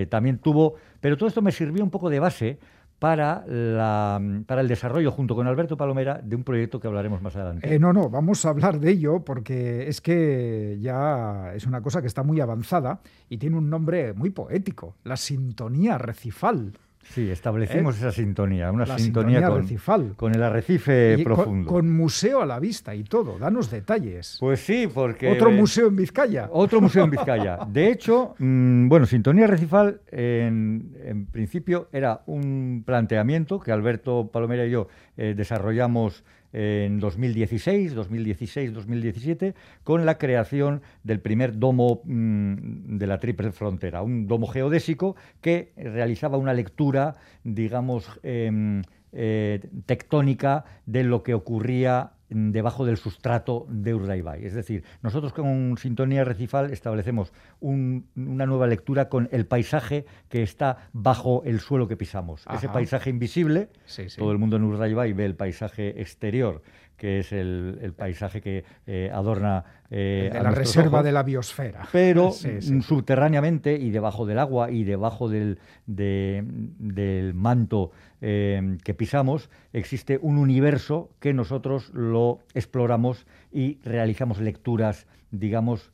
también 0.09 0.37
tuvo. 0.39 0.75
Pero 0.99 1.17
todo 1.17 1.27
esto 1.27 1.41
me 1.41 1.51
sirvió 1.51 1.83
un 1.83 1.89
poco 1.89 2.09
de 2.09 2.19
base 2.19 2.59
para, 3.03 3.43
la, 3.47 4.17
para 4.45 4.61
el 4.61 4.69
desarrollo, 4.69 5.11
junto 5.11 5.35
con 5.35 5.45
Alberto 5.45 5.75
Palomera, 5.75 6.21
de 6.23 6.37
un 6.37 6.45
proyecto 6.45 6.79
que 6.79 6.87
hablaremos 6.87 7.21
más 7.21 7.35
adelante. 7.35 7.75
Eh, 7.75 7.77
no, 7.77 7.91
no, 7.91 8.09
vamos 8.09 8.45
a 8.45 8.49
hablar 8.49 8.79
de 8.79 8.91
ello 8.91 9.25
porque 9.25 9.89
es 9.89 9.99
que 9.99 10.77
ya 10.79 11.51
es 11.53 11.65
una 11.65 11.81
cosa 11.81 11.99
que 11.99 12.07
está 12.07 12.23
muy 12.23 12.39
avanzada 12.39 13.01
y 13.27 13.39
tiene 13.39 13.57
un 13.57 13.69
nombre 13.69 14.13
muy 14.13 14.29
poético, 14.29 14.95
la 15.03 15.17
sintonía 15.17 15.97
recifal. 15.97 16.71
Sí, 17.09 17.29
establecimos 17.29 17.95
¿Eh? 17.95 17.99
esa 17.99 18.11
sintonía, 18.11 18.71
una 18.71 18.85
sintonía, 18.97 19.47
con, 19.47 20.13
con, 20.15 20.35
el 20.35 20.43
arrecife 20.43 21.17
profundo. 21.23 21.69
Con, 21.69 21.89
museo 21.89 22.41
a 22.41 22.45
la 22.45 22.59
vista 22.59 22.95
y 22.95 23.03
todo, 23.03 23.37
danos 23.37 23.69
detalles. 23.69 24.37
Pues 24.39 24.61
sí, 24.61 24.87
porque... 24.91 25.31
Otro 25.31 25.51
museo 25.51 25.87
en 25.87 25.95
Vizcaya. 25.95 26.49
Otro 26.51 26.81
museo 26.81 27.03
en 27.03 27.09
Vizcaya. 27.11 27.59
De 27.67 27.91
hecho, 27.91 28.35
mm, 28.39 28.87
bueno, 28.87 29.05
sintonía 29.05 29.47
recifal 29.47 30.01
en, 30.11 30.95
en, 31.03 31.25
principio 31.27 31.89
era 31.91 32.21
un 32.25 32.83
planteamiento 32.85 33.59
que 33.59 33.71
Alberto 33.71 34.29
Palomera 34.31 34.65
y 34.65 34.71
yo 34.71 34.87
eh, 35.17 35.33
desarrollamos 35.35 36.23
en 36.53 36.99
2016, 36.99 37.95
2016, 37.95 38.73
2017, 38.73 39.55
con 39.83 40.05
la 40.05 40.17
creación 40.17 40.81
del 41.03 41.19
primer 41.19 41.57
domo 41.57 42.01
mm, 42.05 42.97
de 42.97 43.07
la 43.07 43.17
Triple 43.17 43.51
Frontera, 43.51 44.03
un 44.03 44.27
domo 44.27 44.47
geodésico 44.47 45.15
que 45.41 45.73
realizaba 45.75 46.37
una 46.37 46.53
lectura, 46.53 47.15
digamos, 47.43 48.19
em, 48.21 48.83
eh, 49.11 49.59
tectónica 49.85 50.65
de 50.85 51.03
lo 51.03 51.23
que 51.23 51.33
ocurría 51.33 52.13
debajo 52.33 52.85
del 52.85 52.97
sustrato 52.97 53.65
de 53.69 53.93
Urdaibai. 53.93 54.45
Es 54.45 54.53
decir, 54.53 54.83
nosotros 55.01 55.33
con 55.33 55.77
Sintonía 55.77 56.23
Recifal 56.23 56.71
establecemos 56.71 57.31
una 57.59 58.45
nueva 58.45 58.67
lectura 58.67 59.09
con 59.09 59.29
el 59.31 59.45
paisaje 59.45 60.05
que 60.29 60.43
está 60.43 60.89
bajo 60.93 61.43
el 61.45 61.59
suelo 61.59 61.87
que 61.87 61.97
pisamos. 61.97 62.45
Ese 62.53 62.69
paisaje 62.69 63.09
invisible, 63.09 63.69
todo 64.17 64.31
el 64.31 64.37
mundo 64.37 64.57
en 64.57 64.63
Urdaibai 64.63 65.13
ve 65.13 65.25
el 65.25 65.35
paisaje 65.35 66.01
exterior 66.01 66.61
que 66.97 67.19
es 67.19 67.33
el, 67.33 67.93
paisaje 67.97 68.39
que 68.39 68.63
eh, 68.87 69.11
adorna 69.13 69.65
eh, 69.89 70.29
la 70.31 70.51
reserva 70.51 71.03
de 71.03 71.11
la 71.11 71.23
biosfera. 71.23 71.87
Pero 71.91 72.31
subterráneamente 72.81 73.73
y 73.75 73.89
debajo 73.89 74.25
del 74.25 74.39
agua 74.39 74.71
y 74.71 74.83
debajo 74.83 75.27
del, 75.27 75.59
del 75.85 77.33
manto 77.33 77.91
eh, 78.25 78.77
que 78.83 78.93
pisamos 78.93 79.49
existe 79.73 80.17
un 80.21 80.37
universo 80.37 81.11
que 81.19 81.33
nosotros 81.33 81.91
lo 81.93 82.39
exploramos 82.53 83.27
y 83.51 83.79
realizamos 83.83 84.39
lecturas 84.39 85.05
digamos, 85.31 85.91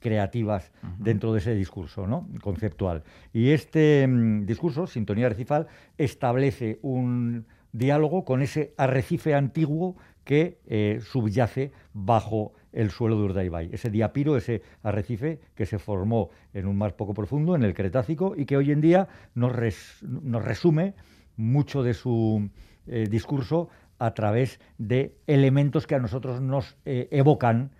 creativas 0.00 0.70
dentro 0.98 1.32
de 1.32 1.38
ese 1.38 1.54
discurso 1.54 2.06
¿no? 2.06 2.28
conceptual. 2.42 3.02
Y 3.32 3.52
este 3.52 4.06
mm, 4.06 4.44
discurso, 4.44 4.86
Sintonía 4.86 5.30
Recifal, 5.30 5.66
establece 5.96 6.78
un 6.82 7.46
diálogo 7.72 8.26
con 8.26 8.42
ese 8.42 8.74
arrecife 8.76 9.34
antiguo 9.34 9.96
que 10.24 10.58
eh, 10.66 11.00
subyace 11.02 11.72
bajo 11.92 12.52
el 12.72 12.90
suelo 12.90 13.16
de 13.16 13.24
Urdaibai. 13.24 13.70
Ese 13.72 13.90
diapiro, 13.90 14.36
ese 14.36 14.62
arrecife 14.82 15.40
que 15.54 15.66
se 15.66 15.78
formó 15.78 16.30
en 16.54 16.66
un 16.66 16.76
mar 16.76 16.96
poco 16.96 17.12
profundo, 17.12 17.54
en 17.54 17.64
el 17.64 17.74
Cretácico, 17.74 18.34
y 18.36 18.46
que 18.46 18.56
hoy 18.56 18.70
en 18.70 18.80
día 18.80 19.08
nos, 19.34 19.52
resume 19.52 20.94
mucho 21.36 21.82
de 21.82 21.94
su 21.94 22.50
eh, 22.86 23.06
discurso 23.10 23.68
a 23.98 24.14
través 24.14 24.60
de 24.78 25.14
elementos 25.26 25.86
que 25.86 25.94
a 25.94 25.98
nosotros 25.98 26.40
nos 26.40 26.76
eh, 26.84 27.08
evocan 27.10 27.70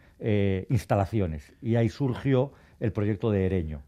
instalaciones. 0.68 1.52
Y 1.60 1.74
ahí 1.74 1.88
surgió 1.88 2.52
el 2.82 2.90
proyecto 2.90 3.30
de 3.30 3.46
Ereño, 3.46 3.82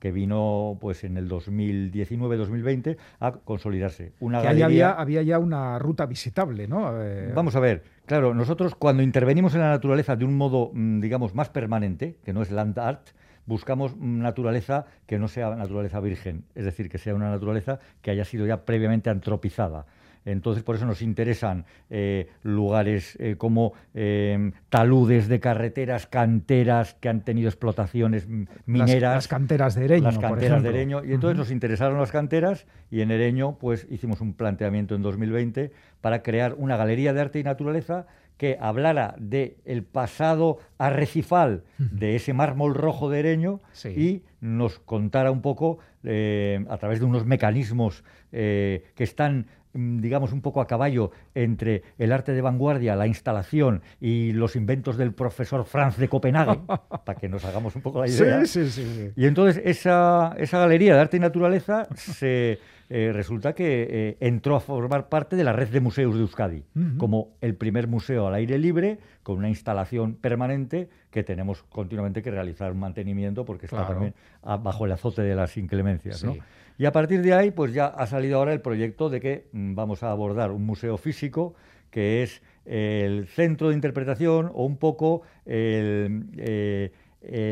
que 0.00 0.12
vino 0.12 0.76
pues 0.78 1.02
en 1.04 1.16
el 1.16 1.30
2019-2020 1.30 2.98
a 3.18 3.32
consolidarse. 3.32 4.12
Una 4.20 4.42
que 4.42 4.62
había, 4.62 4.90
había 4.90 5.22
ya 5.22 5.38
una 5.38 5.78
ruta 5.78 6.04
visitable, 6.04 6.68
¿no? 6.68 7.02
Eh, 7.02 7.32
Vamos 7.34 7.56
a 7.56 7.60
ver, 7.60 7.84
claro, 8.04 8.34
nosotros 8.34 8.74
cuando 8.74 9.02
intervenimos 9.02 9.54
en 9.54 9.62
la 9.62 9.70
naturaleza 9.70 10.14
de 10.14 10.26
un 10.26 10.36
modo, 10.36 10.70
mm, 10.74 11.00
digamos, 11.00 11.34
más 11.34 11.48
permanente, 11.48 12.18
que 12.22 12.34
no 12.34 12.42
es 12.42 12.50
land 12.50 12.78
art, 12.78 13.08
buscamos 13.46 13.96
naturaleza 13.96 14.86
que 15.06 15.18
no 15.18 15.28
sea 15.28 15.54
naturaleza 15.56 16.00
virgen, 16.00 16.44
es 16.54 16.64
decir, 16.64 16.88
que 16.88 16.98
sea 16.98 17.14
una 17.14 17.30
naturaleza 17.30 17.78
que 18.02 18.10
haya 18.10 18.24
sido 18.24 18.46
ya 18.46 18.64
previamente 18.64 19.10
antropizada. 19.10 19.86
Entonces, 20.24 20.62
por 20.62 20.76
eso 20.76 20.86
nos 20.86 21.02
interesan 21.02 21.66
eh, 21.90 22.30
lugares 22.42 23.16
eh, 23.20 23.36
como 23.36 23.74
eh, 23.92 24.52
taludes 24.70 25.28
de 25.28 25.38
carreteras, 25.38 26.06
canteras 26.06 26.94
que 26.94 27.08
han 27.08 27.20
tenido 27.20 27.48
explotaciones 27.48 28.26
mineras. 28.64 29.14
Las, 29.14 29.28
canteras 29.28 29.74
de 29.74 29.84
Ereño. 29.84 30.04
Las 30.04 30.18
canteras 30.18 30.62
de 30.62 30.68
Ereño. 30.70 31.04
Y 31.04 31.12
entonces 31.12 31.36
nos 31.36 31.50
interesaron 31.50 31.98
las 31.98 32.10
canteras 32.10 32.66
y 32.90 33.02
en 33.02 33.10
Ereño 33.10 33.58
pues 33.58 33.86
hicimos 33.90 34.20
un 34.20 34.32
planteamiento 34.32 34.94
en 34.94 35.02
2020 35.02 35.72
para 36.00 36.22
crear 36.22 36.54
una 36.56 36.76
galería 36.76 37.12
de 37.12 37.20
arte 37.20 37.38
y 37.40 37.42
naturaleza 37.42 38.06
que 38.36 38.58
hablara 38.60 39.14
del 39.18 39.56
el 39.64 39.84
pasado 39.84 40.58
arrecifal 40.78 41.62
de 41.78 42.16
ese 42.16 42.32
mármol 42.32 42.74
rojo 42.74 43.10
de 43.10 43.20
Ereño 43.20 43.60
y 43.84 44.22
nos 44.40 44.78
contara 44.78 45.30
un 45.30 45.40
poco, 45.40 45.78
a 46.02 46.76
través 46.78 47.00
de 47.00 47.04
unos 47.04 47.24
mecanismos 47.24 48.04
que 48.30 48.82
están 48.96 49.46
digamos, 49.74 50.32
un 50.32 50.40
poco 50.40 50.60
a 50.60 50.66
caballo 50.66 51.10
entre 51.34 51.82
el 51.98 52.12
arte 52.12 52.32
de 52.32 52.40
vanguardia, 52.40 52.96
la 52.96 53.06
instalación 53.06 53.82
y 54.00 54.32
los 54.32 54.56
inventos 54.56 54.96
del 54.96 55.12
profesor 55.12 55.64
Franz 55.64 55.96
de 55.96 56.08
Copenhague, 56.08 56.60
para 57.04 57.18
que 57.18 57.28
nos 57.28 57.44
hagamos 57.44 57.74
un 57.76 57.82
poco 57.82 58.00
la 58.00 58.08
idea. 58.08 58.44
Sí, 58.46 58.70
sí, 58.70 58.84
sí. 58.84 59.10
Y 59.16 59.26
entonces 59.26 59.62
esa, 59.64 60.34
esa 60.38 60.58
galería 60.58 60.94
de 60.94 61.00
arte 61.00 61.16
y 61.16 61.20
naturaleza 61.20 61.88
se 61.94 62.58
eh, 62.90 63.12
resulta 63.12 63.54
que 63.54 63.86
eh, 63.90 64.16
entró 64.20 64.56
a 64.56 64.60
formar 64.60 65.08
parte 65.08 65.36
de 65.36 65.44
la 65.44 65.52
red 65.52 65.68
de 65.68 65.80
museos 65.80 66.14
de 66.14 66.20
Euskadi, 66.20 66.64
como 66.98 67.36
el 67.40 67.54
primer 67.56 67.88
museo 67.88 68.28
al 68.28 68.34
aire 68.34 68.58
libre, 68.58 68.98
con 69.22 69.38
una 69.38 69.48
instalación 69.48 70.14
permanente 70.14 70.88
que 71.10 71.24
tenemos 71.24 71.62
continuamente 71.64 72.22
que 72.22 72.30
realizar 72.30 72.72
un 72.72 72.80
mantenimiento 72.80 73.44
porque 73.44 73.66
está 73.66 73.86
también 73.86 74.14
bajo 74.42 74.84
el 74.84 74.92
azote 74.92 75.22
de 75.22 75.34
las 75.34 75.56
inclemencias. 75.56 76.22
¿no? 76.24 76.36
Y 76.76 76.86
a 76.86 76.92
partir 76.92 77.22
de 77.22 77.34
ahí, 77.34 77.50
pues 77.50 77.72
ya 77.72 77.86
ha 77.86 78.06
salido 78.06 78.38
ahora 78.38 78.52
el 78.52 78.60
proyecto 78.60 79.10
de 79.10 79.20
que 79.20 79.48
mm, 79.52 79.74
vamos 79.74 80.02
a 80.02 80.10
abordar 80.10 80.50
un 80.50 80.66
museo 80.66 80.96
físico 80.96 81.54
que 81.90 82.24
es 82.24 82.42
el 82.64 83.28
centro 83.28 83.68
de 83.68 83.74
interpretación 83.76 84.50
o 84.52 84.64
un 84.64 84.78
poco 84.78 85.22
el, 85.46 86.26
eh, 86.36 86.90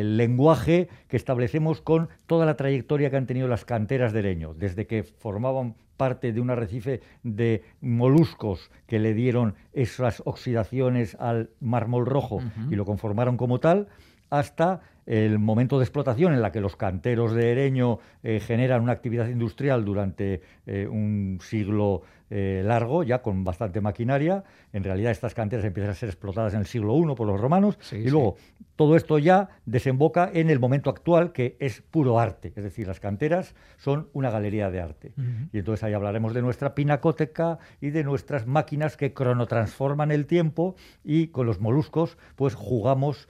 lenguaje 0.04 0.88
que 1.06 1.16
establecemos 1.16 1.80
con 1.80 2.08
toda 2.26 2.44
la 2.44 2.56
trayectoria 2.56 3.08
que 3.08 3.16
han 3.18 3.26
tenido 3.26 3.46
las 3.46 3.64
canteras 3.64 4.12
de 4.12 4.18
Ereño, 4.18 4.52
desde 4.54 4.88
que 4.88 5.04
formaban 5.04 5.76
parte 5.96 6.32
de 6.32 6.40
un 6.40 6.50
arrecife 6.50 7.02
de 7.22 7.62
moluscos 7.80 8.72
que 8.88 8.98
le 8.98 9.14
dieron 9.14 9.54
esas 9.72 10.22
oxidaciones 10.24 11.14
al 11.20 11.50
mármol 11.60 12.04
rojo 12.04 12.40
y 12.68 12.74
lo 12.74 12.84
conformaron 12.84 13.36
como 13.36 13.60
tal, 13.60 13.86
hasta 14.28 14.80
el 15.06 15.38
momento 15.38 15.78
de 15.78 15.84
explotación 15.84 16.32
en 16.32 16.42
la 16.42 16.52
que 16.52 16.60
los 16.60 16.76
canteros 16.76 17.34
de 17.34 17.50
Ereño 17.50 17.98
eh, 18.22 18.40
generan 18.40 18.82
una 18.82 18.92
actividad 18.92 19.28
industrial 19.28 19.84
durante 19.84 20.42
eh, 20.66 20.86
un 20.86 21.38
siglo 21.42 22.02
eh, 22.30 22.62
largo, 22.64 23.02
ya 23.02 23.20
con 23.20 23.44
bastante 23.44 23.80
maquinaria. 23.80 24.44
En 24.72 24.84
realidad 24.84 25.10
estas 25.10 25.34
canteras 25.34 25.66
empiezan 25.66 25.90
a 25.90 25.94
ser 25.94 26.08
explotadas 26.08 26.54
en 26.54 26.60
el 26.60 26.66
siglo 26.66 26.96
I 26.96 27.14
por 27.14 27.26
los 27.26 27.38
romanos 27.38 27.78
y 27.92 28.08
luego 28.08 28.36
todo 28.76 28.96
esto 28.96 29.18
ya 29.18 29.50
desemboca 29.66 30.30
en 30.32 30.48
el 30.48 30.58
momento 30.58 30.88
actual 30.88 31.32
que 31.32 31.56
es 31.60 31.82
puro 31.82 32.18
arte. 32.18 32.52
Es 32.56 32.64
decir, 32.64 32.86
las 32.86 33.00
canteras 33.00 33.54
son 33.76 34.08
una 34.14 34.30
galería 34.30 34.70
de 34.70 34.80
arte. 34.80 35.12
Y 35.52 35.58
entonces 35.58 35.84
ahí 35.84 35.92
hablaremos 35.92 36.32
de 36.32 36.40
nuestra 36.40 36.74
pinacoteca 36.74 37.58
y 37.82 37.90
de 37.90 38.02
nuestras 38.02 38.46
máquinas 38.46 38.96
que 38.96 39.12
cronotransforman 39.12 40.10
el 40.10 40.26
tiempo 40.26 40.74
y 41.04 41.26
con 41.28 41.46
los 41.46 41.60
moluscos 41.60 42.16
pues 42.34 42.54
jugamos 42.54 43.28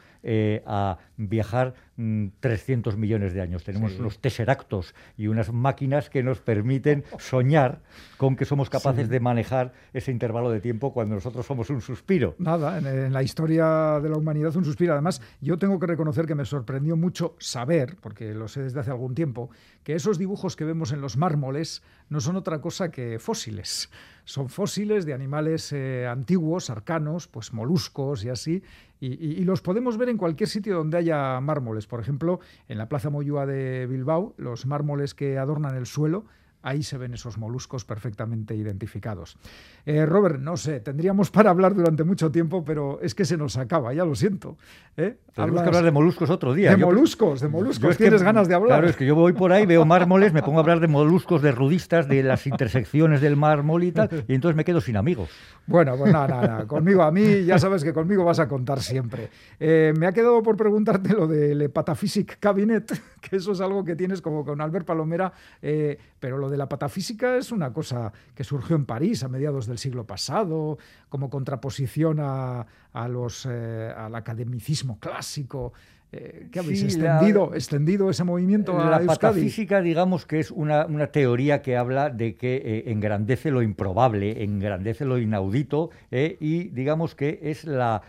a 0.65 0.99
viajar 1.29 1.75
300 1.97 2.97
mm, 2.97 3.01
millones 3.01 3.35
de 3.35 3.41
años. 3.41 3.65
Tenemos 3.65 3.99
unos 3.99 4.19
tesseractos 4.19 4.95
y 5.17 5.27
unas 5.27 5.53
máquinas 5.53 6.09
que 6.11 6.23
nos 6.23 6.41
permiten 6.41 7.05
soñar 7.19 7.81
con 8.17 8.37
que 8.37 8.45
somos 8.45 8.71
capaces 8.71 9.09
de 9.09 9.21
manejar 9.21 9.73
ese 9.93 10.11
intervalo 10.11 10.51
de 10.51 10.61
tiempo 10.61 10.93
cuando 10.93 11.15
nosotros 11.15 11.45
somos 11.45 11.71
un 11.71 11.81
suspiro. 11.81 12.35
Nada, 12.39 12.79
en, 12.79 13.13
la 13.13 13.23
historia 13.23 14.01
de 14.01 14.09
la 14.09 14.17
humanidad 14.17 14.57
un 14.57 14.65
suspiro. 14.65 14.93
Además, 14.93 15.21
yo 15.41 15.59
tengo 15.59 15.79
que 15.79 15.87
reconocer 15.87 16.27
que 16.27 16.35
me 16.35 16.45
sorprendió 16.45 16.97
mucho 16.97 17.37
saber, 17.39 17.97
porque 18.01 18.35
lo 18.35 18.49
sé 18.49 18.63
desde 18.63 18.81
hace 18.81 18.91
algún 18.91 19.15
tiempo, 19.15 19.51
que 19.83 19.95
esos 19.95 20.19
dibujos 20.19 20.57
que 20.57 20.65
vemos 20.65 20.93
en 20.93 21.01
los 21.01 21.17
mármoles 21.17 21.83
no 22.09 22.21
son 22.21 22.37
otra 22.37 22.61
cosa 22.61 22.91
que 22.91 23.19
fósiles. 23.19 23.91
Son 24.25 24.49
fósiles 24.49 25.05
de 25.05 25.15
animales 25.15 25.73
eh, 25.73 26.07
antiguos, 26.07 26.71
arcanos, 26.71 27.27
pues 27.27 27.53
moluscos 27.53 28.25
y 28.25 28.29
así, 28.29 28.63
y, 29.05 29.43
los 29.43 29.63
podemos 29.63 29.97
ver 29.97 30.11
en 30.11 30.17
cualquier 30.17 30.49
sitio 30.49 30.77
donde 30.77 30.97
haya 30.97 31.41
mármoles. 31.41 31.82
Por 31.87 32.01
ejemplo, 32.01 32.41
en 32.69 32.79
la 32.79 32.89
Plaza 32.89 33.11
Moyúa 33.11 33.47
de 33.47 33.87
Bilbao, 33.87 34.35
los 34.37 34.67
mármoles 34.67 35.15
que 35.15 35.39
adornan 35.39 35.77
el 35.77 35.87
suelo 35.87 36.25
ahí 36.63 36.83
se 36.83 36.99
ven 36.99 37.15
esos 37.15 37.39
moluscos 37.39 37.85
perfectamente 37.85 38.55
identificados. 38.55 39.37
Eh, 39.85 40.07
Robert, 40.07 40.41
no 40.41 40.57
sé, 40.57 40.81
tendríamos 40.81 41.31
para 41.31 41.51
hablar 41.51 41.75
durante 41.75 42.05
mucho 42.05 42.31
tiempo, 42.31 42.65
pero 42.65 43.01
es 43.03 43.15
que 43.15 43.25
se 43.25 43.37
nos 43.37 43.57
acaba, 43.57 43.93
ya 43.93 44.05
lo 44.05 44.15
siento. 44.15 44.57
¿eh? 44.97 45.19
Tenemos 45.35 45.63
que 45.63 45.69
hablar 45.69 45.85
de 45.85 45.91
moluscos 45.91 46.31
otro 46.31 46.55
día. 46.55 46.71
De 46.71 46.77
moluscos, 46.77 47.41
de 47.41 47.49
moluscos, 47.49 47.97
tienes 47.97 48.23
ganas 48.23 48.49
de 48.49 48.55
hablar. 48.55 48.79
Claro, 48.79 48.89
es 48.89 48.97
que 48.97 49.07
yo 49.07 49.15
voy 49.15 49.33
por 49.33 49.53
ahí, 49.53 49.67
veo 49.67 49.85
mármoles, 49.85 50.33
me 50.33 50.43
pongo 50.43 50.59
a 50.59 50.61
hablar 50.61 50.81
de 50.81 50.89
moluscos, 50.89 51.43
de 51.43 51.53
rudistas, 51.53 52.07
de 52.07 52.23
las 52.23 52.47
intersecciones 52.47 53.21
del 53.21 53.37
mármol 53.37 53.85
y 53.85 53.93
tal, 53.93 54.11
y 54.29 54.35
entonces 54.35 54.57
me 54.57 54.65
quedo 54.65 54.81
sin 54.81 54.97
amigos. 54.97 55.31
Bueno, 55.67 55.97
pues 55.97 56.13
nada, 56.13 56.29
nada, 56.29 56.67
conmigo, 56.67 57.03
a 57.03 57.11
mí 57.11 57.45
ya 57.45 57.59
sabes 57.59 57.85
que 57.85 57.93
conmigo 57.93 58.25
vas 58.25 58.41
a 58.41 58.49
contar 58.49 58.81
siempre. 58.81 59.31
Eh, 59.59 59.93
me 59.97 60.07
ha 60.07 60.13
quedado 60.13 60.43
por 60.43 60.57
preguntarte 60.57 61.15
lo 61.15 61.27
del 61.27 61.71
Pataphysic 61.71 62.39
Cabinet, 62.39 62.93
que 63.21 63.37
eso 63.37 63.53
es 63.53 63.61
algo 63.61 63.85
que 63.85 63.97
tienes 63.97 64.21
como 64.21 64.45
con 64.45 64.61
Albert 64.61 64.87
Palomera, 64.87 65.33
eh, 65.63 65.99
pero 66.19 66.37
lo 66.37 66.51
de 66.53 66.59
la 66.59 66.69
patafísica 66.69 67.37
es 67.37 67.51
una 67.51 67.73
cosa 67.73 68.13
que 68.35 68.45
surgió 68.45 68.77
en 68.77 68.85
París 68.85 69.25
a 69.25 69.29
mediados 69.29 69.67
del 69.67 69.79
siglo 69.79 70.07
pasado, 70.07 70.79
como 71.09 71.31
contraposición 71.31 72.19
a, 72.21 72.67
los, 73.09 73.47
eh, 73.51 73.93
al 73.97 74.15
academicismo 74.15 75.01
clásico. 75.01 75.73
Eh, 76.15 76.49
¿Qué 76.53 76.59
habéis 76.59 76.83
extendido, 76.83 77.55
extendido 77.55 78.11
ese 78.11 78.23
movimiento 78.23 78.79
a 78.79 78.91
La 78.91 79.01
patafísica, 79.01 79.81
digamos 79.81 80.27
que 80.27 80.41
es 80.41 80.51
una, 80.51 80.87
teoría 81.07 81.63
que 81.63 81.79
habla 81.79 82.11
de 82.11 82.35
que 82.35 82.57
eh, 82.57 82.91
engrandece 82.91 83.51
lo 83.51 83.63
improbable, 83.63 84.45
engrandece 84.45 85.07
lo 85.07 85.17
inaudito 85.17 85.89
eh, 86.11 86.37
y 86.39 86.65
digamos 86.65 87.15
que 87.15 87.41
es 87.43 87.65
la, 87.65 88.03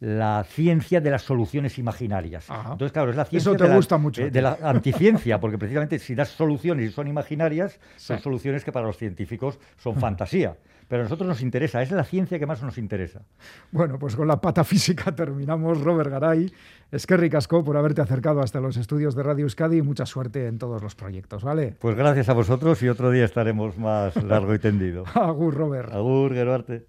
la 0.00 0.44
ciencia 0.48 1.00
de 1.00 1.10
las 1.10 1.22
soluciones 1.22 1.78
imaginarias. 1.78 2.48
Entonces, 2.50 2.90
claro, 2.90 3.10
es 3.10 3.16
la 3.16 3.24
ciencia 3.24 3.52
de, 3.52 3.68
la, 3.68 3.98
mucho, 3.98 4.28
de 4.28 4.42
la 4.42 4.58
anticiencia, 4.60 5.38
porque 5.38 5.58
precisamente 5.58 6.00
si 6.00 6.16
das 6.16 6.30
soluciones 6.30 6.90
y 6.90 6.92
son 6.92 7.06
imaginarias, 7.06 7.78
son 7.96 8.18
soluciones 8.18 8.64
que 8.64 8.72
para 8.72 8.86
los 8.86 8.96
científicos 8.96 9.60
son 9.76 9.94
fantasía 9.96 10.56
pero 10.92 11.00
a 11.00 11.04
nosotros 11.04 11.26
nos 11.26 11.40
interesa, 11.40 11.80
es 11.80 11.90
la 11.90 12.04
ciencia 12.04 12.38
que 12.38 12.44
más 12.44 12.62
nos 12.62 12.76
interesa. 12.76 13.22
Bueno, 13.70 13.98
pues 13.98 14.14
con 14.14 14.28
la 14.28 14.42
patafísica 14.42 15.10
terminamos. 15.16 15.80
Robert 15.80 16.10
Garay, 16.10 16.52
es 16.90 17.06
que 17.06 17.16
ricasco 17.16 17.64
por 17.64 17.78
haberte 17.78 18.02
acercado 18.02 18.42
hasta 18.42 18.60
los 18.60 18.76
estudios 18.76 19.14
de 19.14 19.22
Radio 19.22 19.44
Euskadi 19.44 19.78
y 19.78 19.82
mucha 19.82 20.04
suerte 20.04 20.46
en 20.46 20.58
todos 20.58 20.82
los 20.82 20.94
proyectos, 20.94 21.44
¿vale? 21.44 21.74
Pues 21.78 21.96
gracias 21.96 22.28
a 22.28 22.34
vosotros 22.34 22.82
y 22.82 22.90
otro 22.90 23.10
día 23.10 23.24
estaremos 23.24 23.78
más 23.78 24.14
largo 24.22 24.52
y 24.52 24.58
tendido. 24.58 25.04
Agur, 25.14 25.54
Robert. 25.54 25.90
Agur, 25.94 26.34
Geruarte. 26.34 26.80